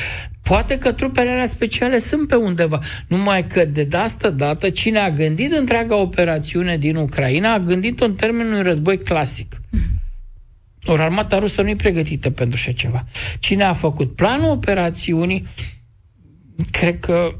Poate 0.42 0.78
că 0.78 0.92
trupele 0.92 1.30
alea 1.30 1.46
speciale 1.46 1.98
sunt 1.98 2.28
pe 2.28 2.34
undeva, 2.34 2.78
numai 3.08 3.46
că 3.46 3.64
de 3.64 3.88
asta 3.92 4.30
dată 4.30 4.70
cine 4.70 4.98
a 4.98 5.10
gândit 5.10 5.52
întreaga 5.52 5.96
operațiune 5.96 6.76
din 6.76 6.96
Ucraina 6.96 7.52
a 7.52 7.58
gândit-o 7.58 8.04
în 8.04 8.14
termenul 8.14 8.52
unui 8.52 8.62
război 8.62 8.98
clasic. 8.98 9.60
Ori 10.84 11.02
armata 11.02 11.38
rusă 11.38 11.62
nu 11.62 11.68
e 11.68 11.76
pregătită 11.76 12.30
pentru 12.30 12.58
așa 12.62 12.72
ceva. 12.72 13.04
Cine 13.38 13.64
a 13.64 13.72
făcut 13.72 14.14
planul 14.14 14.50
operațiunii, 14.50 15.46
cred 16.70 16.98
că 16.98 17.34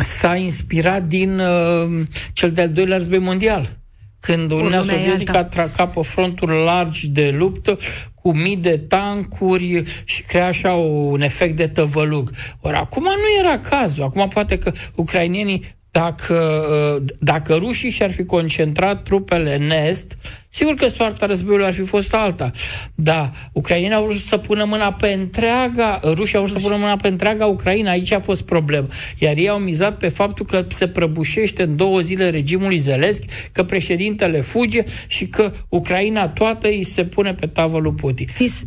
s-a 0.00 0.36
inspirat 0.36 1.02
din 1.02 1.38
uh, 1.38 2.06
cel 2.32 2.50
de-al 2.50 2.70
doilea 2.70 2.96
război 2.96 3.18
mondial 3.18 3.80
când 4.20 4.50
Uniunea 4.50 4.80
Sovietică 4.80 5.36
a 5.36 5.44
tracat 5.44 5.92
pe 5.92 6.02
fronturi 6.02 6.64
largi 6.64 7.08
de 7.08 7.30
luptă 7.30 7.78
cu 8.14 8.32
mii 8.32 8.56
de 8.56 8.78
tancuri 8.78 9.84
și 10.04 10.22
crea 10.22 10.46
așa 10.46 10.72
un 10.72 11.20
efect 11.20 11.56
de 11.56 11.68
tăvălug. 11.68 12.30
Ori 12.60 12.76
acum 12.76 13.02
nu 13.02 13.44
era 13.44 13.58
cazul. 13.58 14.04
Acum 14.04 14.28
poate 14.28 14.58
că 14.58 14.72
ucrainienii 14.94 15.76
dacă, 15.92 16.64
uh, 16.96 17.12
dacă 17.18 17.54
rușii 17.54 17.90
și-ar 17.90 18.12
fi 18.12 18.24
concentrat 18.24 19.02
trupele 19.02 19.54
în 19.54 19.70
est, 19.70 20.16
sigur 20.48 20.74
că 20.74 20.88
soarta 20.88 21.26
războiului 21.26 21.66
ar 21.66 21.72
fi 21.72 21.82
fost 21.82 22.14
alta. 22.14 22.50
Da, 22.94 23.30
ucrainienii 23.52 23.96
au 23.96 24.04
vrut 24.04 24.20
să 24.20 24.36
pună 24.36 24.64
mâna 24.64 24.92
pe 24.92 25.12
întreaga, 25.12 26.00
rușii 26.04 26.36
au 26.38 26.44
vrut 26.44 26.60
să 26.60 26.66
pună 26.66 26.78
mâna 26.78 26.96
pe 26.96 27.08
întreaga 27.08 27.46
Ucraina, 27.46 27.90
aici 27.90 28.12
a 28.12 28.20
fost 28.20 28.42
problemă. 28.42 28.86
Iar 29.18 29.36
ei 29.36 29.48
au 29.48 29.58
mizat 29.58 29.96
pe 29.96 30.08
faptul 30.08 30.46
că 30.46 30.64
se 30.68 30.88
prăbușește 30.88 31.62
în 31.62 31.76
două 31.76 32.00
zile 32.00 32.30
regimul 32.30 32.76
Zelenski, 32.76 33.26
că 33.52 33.64
președintele 33.64 34.40
fuge 34.40 34.82
și 35.06 35.26
că 35.26 35.52
Ucraina 35.68 36.28
toată 36.28 36.66
îi 36.66 36.84
se 36.84 37.04
pune 37.04 37.34
pe 37.34 37.46
tavălul 37.46 37.92
Putin. 37.92 38.26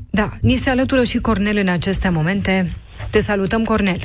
Da, 0.09 0.31
ni 0.41 0.55
se 0.55 0.69
alătură 0.69 1.03
și 1.03 1.17
Cornel 1.17 1.57
în 1.57 1.67
aceste 1.67 2.09
momente. 2.09 2.71
Te 3.09 3.21
salutăm, 3.21 3.63
Cornel. 3.63 3.99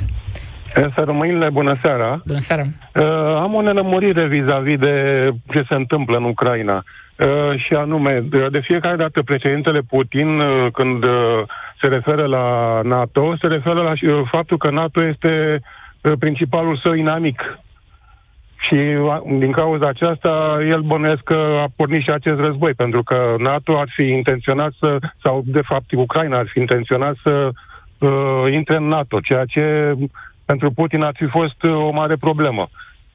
Să 0.73 1.01
rămâinile, 1.05 1.49
bună 1.49 1.77
seara. 1.81 2.21
Bună 2.25 2.39
seara. 2.39 2.63
Uh, 2.95 3.35
am 3.35 3.53
o 3.53 3.61
nelămurire 3.61 4.27
vis-a-vis 4.27 4.77
de 4.77 5.29
ce 5.51 5.63
se 5.67 5.75
întâmplă 5.75 6.17
în 6.17 6.23
Ucraina. 6.23 6.83
Uh, 7.17 7.59
și 7.59 7.73
anume, 7.73 8.23
de, 8.29 8.47
de 8.51 8.59
fiecare 8.59 8.95
dată 8.95 9.21
președintele 9.23 9.79
Putin, 9.79 10.39
uh, 10.39 10.67
când 10.73 11.03
uh, 11.03 11.43
se 11.81 11.87
referă 11.87 12.25
la 12.25 12.79
NATO, 12.83 13.35
se 13.41 13.47
referă 13.47 13.81
la 13.81 13.91
uh, 13.91 14.21
faptul 14.31 14.57
că 14.57 14.69
NATO 14.69 15.03
este 15.03 15.61
uh, 16.01 16.11
principalul 16.19 16.79
său 16.83 16.93
inamic. 16.93 17.59
Și 18.57 18.75
uh, 18.75 19.17
din 19.39 19.51
cauza 19.51 19.87
aceasta, 19.87 20.57
el 20.69 20.81
bănuiesc 20.81 21.23
că 21.23 21.59
a 21.61 21.65
pornit 21.75 22.01
și 22.01 22.09
acest 22.09 22.39
război, 22.39 22.73
pentru 22.73 23.03
că 23.03 23.35
NATO 23.37 23.79
ar 23.79 23.87
fi 23.95 24.03
intenționat 24.03 24.71
să, 24.79 24.97
sau 25.23 25.43
de 25.45 25.61
fapt 25.61 25.91
Ucraina 25.91 26.37
ar 26.37 26.47
fi 26.47 26.59
intenționat 26.59 27.15
să 27.23 27.49
uh, 27.97 28.51
intre 28.51 28.75
în 28.77 28.87
NATO, 28.87 29.19
ceea 29.19 29.45
ce 29.45 29.95
pentru 30.51 30.71
Putin 30.71 31.01
ar 31.01 31.15
fi 31.15 31.25
fost 31.25 31.63
uh, 31.63 31.75
o 31.87 31.91
mare 31.91 32.15
problemă. 32.15 32.63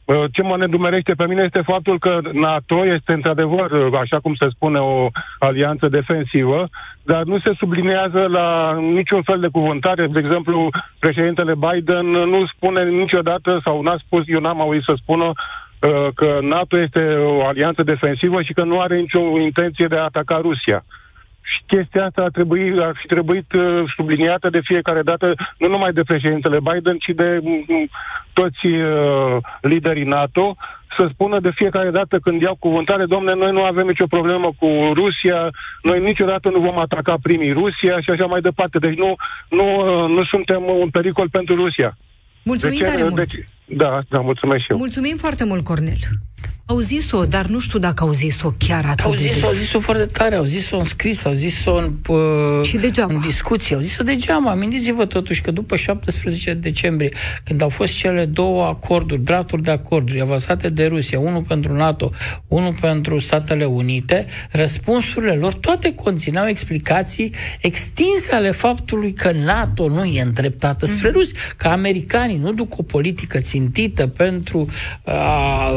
Uh, 0.04 0.24
ce 0.32 0.42
mă 0.42 0.56
nedumerește 0.56 1.12
pe 1.14 1.26
mine 1.26 1.42
este 1.44 1.62
faptul 1.72 1.98
că 1.98 2.12
NATO 2.32 2.86
este 2.86 3.12
într-adevăr, 3.12 3.70
uh, 3.70 3.98
așa 4.00 4.18
cum 4.20 4.34
se 4.34 4.48
spune, 4.54 4.78
o 4.78 5.08
alianță 5.38 5.88
defensivă, 5.88 6.68
dar 7.02 7.22
nu 7.22 7.38
se 7.38 7.52
sublinează 7.58 8.20
la 8.38 8.78
niciun 8.98 9.22
fel 9.22 9.40
de 9.40 9.54
cuvântare. 9.56 10.06
De 10.06 10.18
exemplu, 10.18 10.68
președintele 10.98 11.54
Biden 11.66 12.06
nu 12.06 12.46
spune 12.46 12.84
niciodată, 12.84 13.60
sau 13.64 13.82
n-a 13.82 13.96
spus, 14.04 14.22
eu 14.26 14.40
n-am 14.40 14.60
auzit 14.60 14.82
să 14.82 14.94
spună, 15.02 15.32
că 16.14 16.38
NATO 16.40 16.80
este 16.80 17.02
o 17.38 17.46
alianță 17.46 17.82
defensivă 17.82 18.42
și 18.42 18.52
că 18.52 18.64
nu 18.64 18.80
are 18.80 18.96
nicio 18.96 19.40
intenție 19.40 19.86
de 19.86 19.96
a 19.96 20.08
ataca 20.10 20.36
Rusia. 20.42 20.84
Și 21.52 21.58
chestia 21.66 22.04
asta 22.04 22.22
ar, 22.22 22.30
trebui, 22.30 22.82
ar 22.82 22.96
fi 23.00 23.06
trebuit 23.06 23.52
uh, 23.52 23.82
subliniată 23.96 24.48
de 24.50 24.60
fiecare 24.64 25.02
dată, 25.02 25.34
nu 25.58 25.68
numai 25.68 25.92
de 25.92 26.02
președintele 26.02 26.58
Biden, 26.68 26.96
ci 26.96 27.12
de 27.14 27.40
uh, 27.42 27.88
toți 28.32 28.66
uh, 28.66 29.36
liderii 29.60 30.12
NATO, 30.18 30.56
să 30.96 31.08
spună 31.12 31.40
de 31.40 31.50
fiecare 31.54 31.90
dată 31.90 32.18
când 32.18 32.40
iau 32.40 32.56
cuvântare, 32.58 33.04
domne, 33.06 33.34
noi 33.34 33.52
nu 33.52 33.62
avem 33.62 33.86
nicio 33.86 34.06
problemă 34.06 34.48
cu 34.58 34.68
Rusia, 34.94 35.50
noi 35.82 36.00
niciodată 36.00 36.48
nu 36.50 36.60
vom 36.60 36.78
ataca 36.78 37.14
primii 37.22 37.52
Rusia 37.52 38.00
și 38.00 38.10
așa 38.10 38.26
mai 38.26 38.40
departe. 38.40 38.78
Deci 38.78 38.96
nu, 38.96 39.14
nu, 39.48 39.66
uh, 39.78 40.10
nu 40.16 40.24
suntem 40.24 40.62
un 40.84 40.90
pericol 40.90 41.28
pentru 41.28 41.54
Rusia. 41.54 41.96
Mulțumim 42.42 42.78
deci, 42.78 42.88
tare 42.88 43.02
mult! 43.02 43.14
Deci, 43.14 43.48
da, 43.64 44.00
da, 44.08 44.20
mulțumesc 44.20 44.62
și 44.64 44.70
eu. 44.70 44.76
Mulțumim 44.78 45.16
foarte 45.16 45.44
mult, 45.44 45.64
Cornel. 45.64 45.98
Au 46.68 46.78
zis-o, 46.78 47.24
dar 47.24 47.46
nu 47.46 47.58
știu 47.58 47.78
dacă 47.78 48.04
au 48.04 48.12
zis-o 48.12 48.54
chiar 48.58 48.84
atât 48.84 49.04
au 49.04 49.14
zis 49.14 49.40
de 49.40 49.46
Au 49.46 49.52
zis-o 49.52 49.80
foarte 49.80 50.04
tare, 50.04 50.34
au 50.34 50.44
zis-o 50.44 50.76
în 50.76 50.84
scris, 50.84 51.24
au 51.24 51.32
zis-o 51.32 51.74
în, 51.74 51.92
uh, 52.08 52.64
și 52.64 52.76
degeaba. 52.76 53.14
în 53.14 53.20
discuție, 53.20 53.74
au 53.74 53.80
zis-o 53.80 54.02
degeaba. 54.02 54.50
Amintiți-vă 54.50 55.04
totuși 55.04 55.40
că 55.40 55.50
după 55.50 55.76
17 55.76 56.54
decembrie, 56.54 57.10
când 57.44 57.62
au 57.62 57.68
fost 57.68 57.96
cele 57.96 58.24
două 58.24 58.64
acorduri, 58.64 59.20
drafturi 59.20 59.62
de 59.62 59.70
acorduri 59.70 60.20
avansate 60.20 60.68
de 60.68 60.86
Rusia, 60.86 61.18
unul 61.18 61.42
pentru 61.42 61.72
NATO, 61.72 62.10
unul 62.48 62.74
pentru 62.80 63.18
Statele 63.18 63.64
Unite, 63.64 64.26
răspunsurile 64.50 65.34
lor 65.34 65.54
toate 65.54 65.94
conțineau 65.94 66.46
explicații 66.46 67.34
extinse 67.60 68.32
ale 68.32 68.50
faptului 68.50 69.12
că 69.12 69.32
NATO 69.32 69.88
nu 69.88 70.04
e 70.04 70.22
îndreptată 70.22 70.86
spre 70.86 71.08
mm-hmm. 71.08 71.12
Rusia, 71.12 71.38
că 71.56 71.68
americanii 71.68 72.36
nu 72.36 72.52
duc 72.52 72.78
o 72.78 72.82
politică 72.82 73.38
țintită 73.38 74.06
pentru 74.06 74.66
a, 75.04 75.12
a 75.12 75.70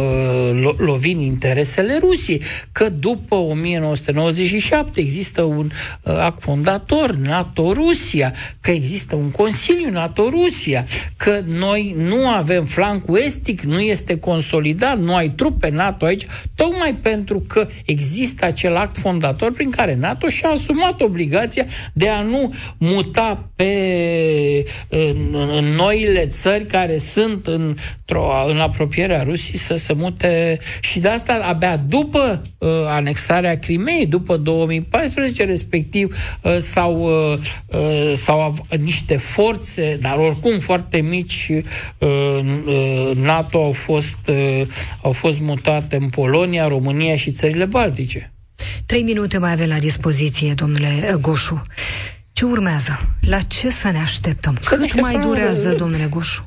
lovi 0.80 1.12
în 1.12 1.20
interesele 1.20 1.98
Rusiei, 2.00 2.42
că 2.72 2.90
după 2.90 3.36
1997 3.36 5.00
există 5.00 5.42
un 5.42 5.70
uh, 6.04 6.14
act 6.18 6.42
fondator 6.42 7.16
NATO-Rusia, 7.16 8.34
că 8.62 8.72
există 8.72 9.16
un 9.16 9.32
Consiliu 9.32 9.90
NATO-Rusia, 9.90 10.86
că 11.18 11.42
noi 11.46 11.96
nu 11.98 12.28
avem 12.28 12.66
flancul 12.66 13.18
estic, 13.18 13.62
nu 13.62 13.80
este 13.80 14.18
consolidat, 14.18 15.00
nu 15.00 15.16
ai 15.16 15.30
trupe 15.30 15.70
NATO 15.70 16.06
aici, 16.06 16.26
tocmai 16.56 16.96
pentru 17.02 17.44
că 17.48 17.68
există 17.86 18.46
acel 18.46 18.76
act 18.76 18.98
fondator 18.98 19.52
prin 19.52 19.70
care 19.70 19.96
NATO 19.96 20.28
și-a 20.28 20.50
asumat 20.50 21.02
obligația 21.02 21.66
de 21.94 22.10
a 22.10 22.22
nu 22.22 22.54
muta 22.78 23.50
pe 23.56 23.74
în, 24.90 25.36
în 25.58 25.66
noile 25.66 26.26
țări 26.28 26.66
care 26.66 26.98
sunt 26.98 27.48
în, 27.48 27.76
în 28.48 28.60
apropierea 28.60 29.24
Rusiei 29.24 29.58
să 29.58 29.76
se 29.76 29.94
mute 29.94 30.60
și 30.80 31.00
de 31.00 31.08
asta 31.08 31.42
abia 31.44 31.78
după 31.78 32.42
uh, 32.58 32.70
anexarea 32.88 33.60
Crimei, 33.60 34.06
după 34.06 34.38
2014 34.38 35.44
respectiv, 35.46 36.16
uh, 36.42 36.58
sau, 36.58 37.04
uh, 37.32 37.38
uh, 37.66 38.14
sau 38.16 38.66
niște 38.80 39.18
forțe, 39.18 39.98
dar 40.02 40.18
oricum 40.18 40.60
foarte 40.60 40.98
mici, 40.98 41.52
uh, 41.98 42.40
uh, 42.66 43.12
NATO 43.16 43.64
au 43.64 43.72
fost, 43.72 44.20
uh, 44.28 44.62
au 45.02 45.12
fost 45.12 45.40
mutate 45.40 45.96
în 45.96 46.10
Polonia, 46.10 46.68
România 46.68 47.16
și 47.16 47.32
țările 47.32 47.66
Baltice. 47.66 48.34
Trei 48.86 49.04
minute 49.04 49.38
mai 49.38 49.52
avem 49.52 49.68
la 49.68 49.80
dispoziție, 49.80 50.54
domnule 50.54 51.18
Goșu. 51.22 51.64
Ce 52.34 52.46
urmează? 52.46 53.00
La 53.22 53.40
ce 53.42 53.70
să 53.70 53.90
ne 53.92 54.00
așteptăm? 54.00 54.58
Cât 54.66 55.02
mai 55.02 55.20
durează, 55.20 55.74
domnule 55.74 56.08
Goșu? 56.10 56.46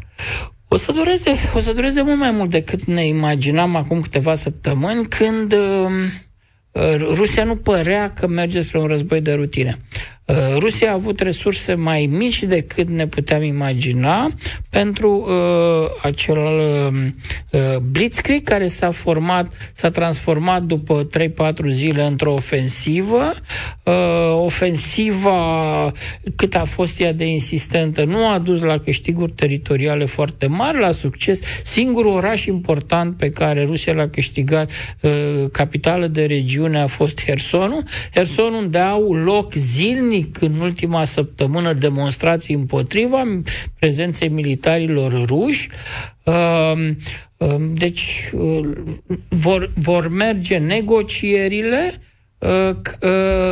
O 0.73 0.77
să 0.77 0.93
dureze, 0.93 1.31
o 1.55 1.61
să 1.61 1.73
dureze 1.73 2.03
mult 2.03 2.19
mai 2.19 2.31
mult 2.31 2.51
decât 2.51 2.85
ne 2.85 3.07
imaginam 3.07 3.77
acum 3.77 4.01
câteva 4.01 4.35
săptămâni, 4.35 5.07
când 5.09 5.53
uh, 5.53 6.97
Rusia 7.15 7.45
nu 7.45 7.57
părea 7.57 8.13
că 8.13 8.27
merge 8.27 8.63
spre 8.63 8.79
un 8.79 8.87
război 8.87 9.21
de 9.21 9.33
rutine. 9.33 9.79
Uh, 10.25 10.37
Rusia 10.59 10.91
a 10.91 10.93
avut 10.93 11.21
resurse 11.21 11.75
mai 11.75 12.07
mici 12.07 12.43
decât 12.43 12.89
ne 12.89 13.07
puteam 13.07 13.43
imagina 13.43 14.31
pentru 14.71 15.27
uh, 15.29 15.91
acel 16.03 16.39
uh, 16.39 17.77
blitzkrieg 17.91 18.43
care 18.43 18.67
s-a 18.67 18.91
format, 18.91 19.73
s-a 19.75 19.91
transformat 19.91 20.63
după 20.63 21.09
3-4 21.65 21.67
zile 21.69 22.03
într-o 22.03 22.33
ofensivă. 22.33 23.33
Uh, 23.83 23.93
ofensiva, 24.45 25.93
cât 26.37 26.55
a 26.55 26.65
fost 26.65 27.01
ea 27.01 27.13
de 27.13 27.25
insistentă, 27.25 28.05
nu 28.05 28.29
a 28.29 28.39
dus 28.39 28.63
la 28.63 28.79
câștiguri 28.79 29.33
teritoriale 29.33 30.05
foarte 30.05 30.47
mari, 30.47 30.79
la 30.81 30.91
succes. 30.91 31.41
Singurul 31.65 32.13
oraș 32.13 32.45
important 32.45 33.17
pe 33.17 33.31
care 33.31 33.65
Rusia 33.65 33.93
l-a 33.93 34.09
câștigat, 34.09 34.71
uh, 35.01 35.11
capitală 35.53 36.07
de 36.07 36.25
regiune, 36.25 36.79
a 36.79 36.87
fost 36.87 37.23
Hersonul. 37.25 37.83
Hersonul 38.15 38.63
unde 38.63 38.79
au 38.79 39.13
loc 39.15 39.53
zilnic 39.53 40.11
zilnic 40.13 40.41
în 40.41 40.61
ultima 40.61 41.05
săptămână 41.05 41.73
demonstrații 41.73 42.55
împotriva 42.55 43.41
prezenței 43.79 44.29
militarilor 44.29 45.25
ruși. 45.25 45.69
Um, 46.25 46.97
um, 47.37 47.75
deci 47.75 48.31
uh, 48.33 48.69
vor, 49.29 49.73
vor 49.75 50.09
merge 50.09 50.57
negocierile 50.57 51.93
Uh, 51.95 51.99
uh, 51.99 52.12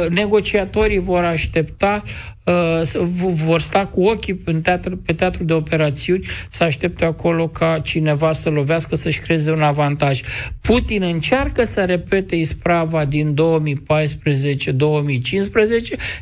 negociatorii 0.08 0.98
vor 0.98 1.24
aștepta, 1.24 2.02
uh, 2.44 2.82
vor 3.18 3.60
sta 3.60 3.86
cu 3.86 4.02
ochii 4.02 4.34
pe 4.34 4.52
teatru, 4.52 4.96
pe 4.96 5.12
teatru 5.12 5.44
de 5.44 5.52
operațiuni, 5.52 6.26
să 6.48 6.64
aștepte 6.64 7.04
acolo 7.04 7.48
ca 7.48 7.78
cineva 7.82 8.32
să 8.32 8.48
lovească, 8.48 8.96
să-și 8.96 9.20
creeze 9.20 9.50
un 9.50 9.62
avantaj. 9.62 10.20
Putin 10.60 11.02
încearcă 11.02 11.64
să 11.64 11.84
repete 11.84 12.36
isprava 12.36 13.04
din 13.04 13.34
2014-2015, 13.34 13.36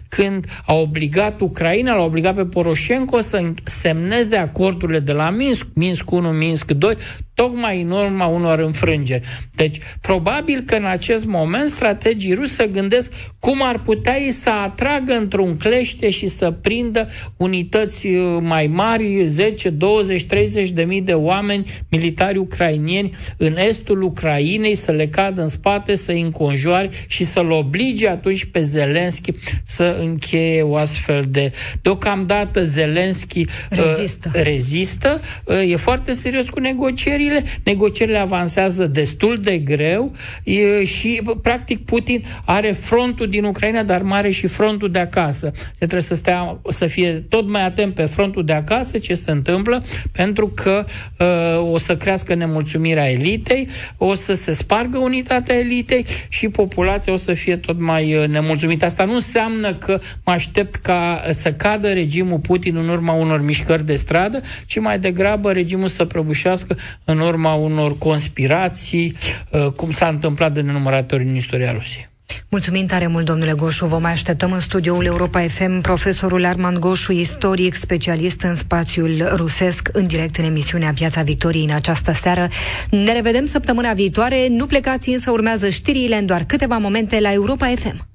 când 0.08 0.46
a 0.66 0.74
obligat 0.74 1.40
Ucraina, 1.40 1.94
l-a 1.94 2.04
obligat 2.04 2.34
pe 2.34 2.44
Poroșenko 2.44 3.20
să 3.20 3.52
semneze 3.64 4.36
acordurile 4.36 4.98
de 4.98 5.12
la 5.12 5.30
Minsk, 5.30 5.66
Minsk 5.74 6.10
1, 6.10 6.28
Minsk 6.28 6.70
2, 6.70 6.96
tocmai 7.40 7.80
în 7.82 7.90
urma 7.90 8.26
unor 8.26 8.58
înfrângeri. 8.58 9.26
Deci, 9.54 9.78
probabil 10.00 10.60
că 10.60 10.74
în 10.74 10.84
acest 10.84 11.24
moment 11.24 11.68
strategii 11.68 12.34
ruși 12.34 12.50
se 12.50 12.66
gândesc 12.66 13.12
cum 13.38 13.62
ar 13.62 13.80
putea 13.80 14.20
ei 14.20 14.30
să 14.30 14.50
atragă 14.50 15.12
într-un 15.12 15.56
clește 15.56 16.10
și 16.10 16.26
să 16.26 16.50
prindă 16.50 17.08
unități 17.36 18.06
uh, 18.06 18.38
mai 18.40 18.66
mari, 18.66 19.26
10, 19.26 19.70
20, 19.70 20.24
30 20.24 20.70
de 20.70 20.82
mii 20.82 21.00
de 21.00 21.12
oameni 21.12 21.66
militari 21.88 22.38
ucrainieni 22.38 23.16
în 23.36 23.56
estul 23.58 24.02
Ucrainei, 24.02 24.74
să 24.74 24.92
le 24.92 25.08
cadă 25.08 25.40
în 25.40 25.48
spate, 25.48 25.94
să-i 25.94 26.20
înconjoare 26.20 26.90
și 27.06 27.24
să-l 27.24 27.50
oblige 27.50 28.08
atunci 28.08 28.44
pe 28.44 28.60
Zelenski 28.60 29.32
să 29.64 29.96
încheie 30.00 30.62
o 30.62 30.76
astfel 30.76 31.22
de... 31.28 31.52
Deocamdată 31.82 32.64
Zelenski 32.64 33.40
uh, 33.40 33.46
rezistă. 33.70 34.30
Uh, 34.34 34.42
rezistă. 34.42 35.20
Uh, 35.44 35.70
e 35.70 35.76
foarte 35.76 36.12
serios 36.12 36.48
cu 36.48 36.60
negocierile 36.60 37.27
negocierile. 37.28 37.60
Negocierile 37.62 38.18
avansează 38.18 38.86
destul 38.86 39.36
de 39.36 39.58
greu 39.58 40.12
e, 40.42 40.84
și, 40.84 41.22
practic, 41.42 41.84
Putin 41.84 42.24
are 42.44 42.72
frontul 42.72 43.26
din 43.26 43.44
Ucraina, 43.44 43.82
dar 43.82 44.02
mare 44.02 44.30
și 44.30 44.46
frontul 44.46 44.90
de 44.90 44.98
acasă. 44.98 45.46
El 45.54 45.72
trebuie 45.76 46.00
să, 46.00 46.14
stea, 46.14 46.58
să 46.68 46.86
fie 46.86 47.12
tot 47.12 47.48
mai 47.48 47.64
atent 47.64 47.94
pe 47.94 48.02
frontul 48.02 48.44
de 48.44 48.52
acasă 48.52 48.98
ce 48.98 49.14
se 49.14 49.30
întâmplă, 49.30 49.84
pentru 50.12 50.48
că 50.48 50.84
uh, 51.18 51.72
o 51.72 51.78
să 51.78 51.96
crească 51.96 52.34
nemulțumirea 52.34 53.10
elitei, 53.10 53.68
o 53.96 54.14
să 54.14 54.32
se 54.32 54.52
spargă 54.52 54.98
unitatea 54.98 55.56
elitei 55.56 56.04
și 56.28 56.48
populația 56.48 57.12
o 57.12 57.16
să 57.16 57.32
fie 57.32 57.56
tot 57.56 57.80
mai 57.80 58.14
uh, 58.14 58.28
nemulțumită. 58.28 58.84
Asta 58.84 59.04
nu 59.04 59.14
înseamnă 59.14 59.74
că 59.74 60.00
mă 60.24 60.32
aștept 60.32 60.74
ca 60.74 61.22
să 61.30 61.52
cadă 61.52 61.92
regimul 61.92 62.38
Putin 62.38 62.76
în 62.76 62.88
urma 62.88 63.12
unor 63.12 63.42
mișcări 63.42 63.86
de 63.86 63.96
stradă, 63.96 64.40
ci 64.66 64.78
mai 64.78 64.98
degrabă 64.98 65.52
regimul 65.52 65.88
să 65.88 66.04
prăbușească 66.04 66.76
în 67.04 67.17
în 67.20 67.26
urma 67.26 67.54
unor 67.54 67.98
conspirații, 67.98 69.16
uh, 69.50 69.66
cum 69.66 69.90
s-a 69.90 70.08
întâmplat 70.08 70.52
de 70.52 70.60
nenumărate 70.60 71.14
ori 71.14 71.24
în 71.24 71.34
istoria 71.34 71.72
Rusiei. 71.72 72.08
Mulțumim 72.48 72.86
tare 72.86 73.06
mult, 73.06 73.24
domnule 73.24 73.52
Goșu. 73.52 73.86
Vă 73.86 73.98
mai 73.98 74.12
așteptăm 74.12 74.52
în 74.52 74.60
studioul 74.60 75.04
Europa 75.04 75.40
FM 75.40 75.80
profesorul 75.80 76.44
Armand 76.44 76.78
Goșu, 76.78 77.12
istoric, 77.12 77.74
specialist 77.74 78.42
în 78.42 78.54
spațiul 78.54 79.28
rusesc, 79.34 79.88
în 79.92 80.06
direct 80.06 80.36
în 80.36 80.44
emisiunea 80.44 80.92
Piața 80.94 81.22
Victoriei 81.22 81.64
în 81.64 81.74
această 81.74 82.12
seară. 82.12 82.48
Ne 82.90 83.12
revedem 83.12 83.46
săptămâna 83.46 83.92
viitoare. 83.92 84.46
Nu 84.48 84.66
plecați, 84.66 85.08
însă 85.08 85.30
urmează 85.30 85.68
știrile 85.68 86.16
în 86.16 86.26
doar 86.26 86.44
câteva 86.44 86.76
momente 86.78 87.20
la 87.20 87.32
Europa 87.32 87.66
FM. 87.76 88.06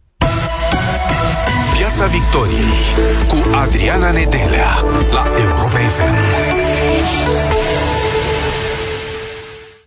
Piața 1.77 2.05
Victoriei 2.05 2.73
cu 3.27 3.55
Adriana 3.55 4.11
Nedelea 4.11 4.73
la 5.11 5.25
Europa 5.39 5.77
FM. 5.77 7.62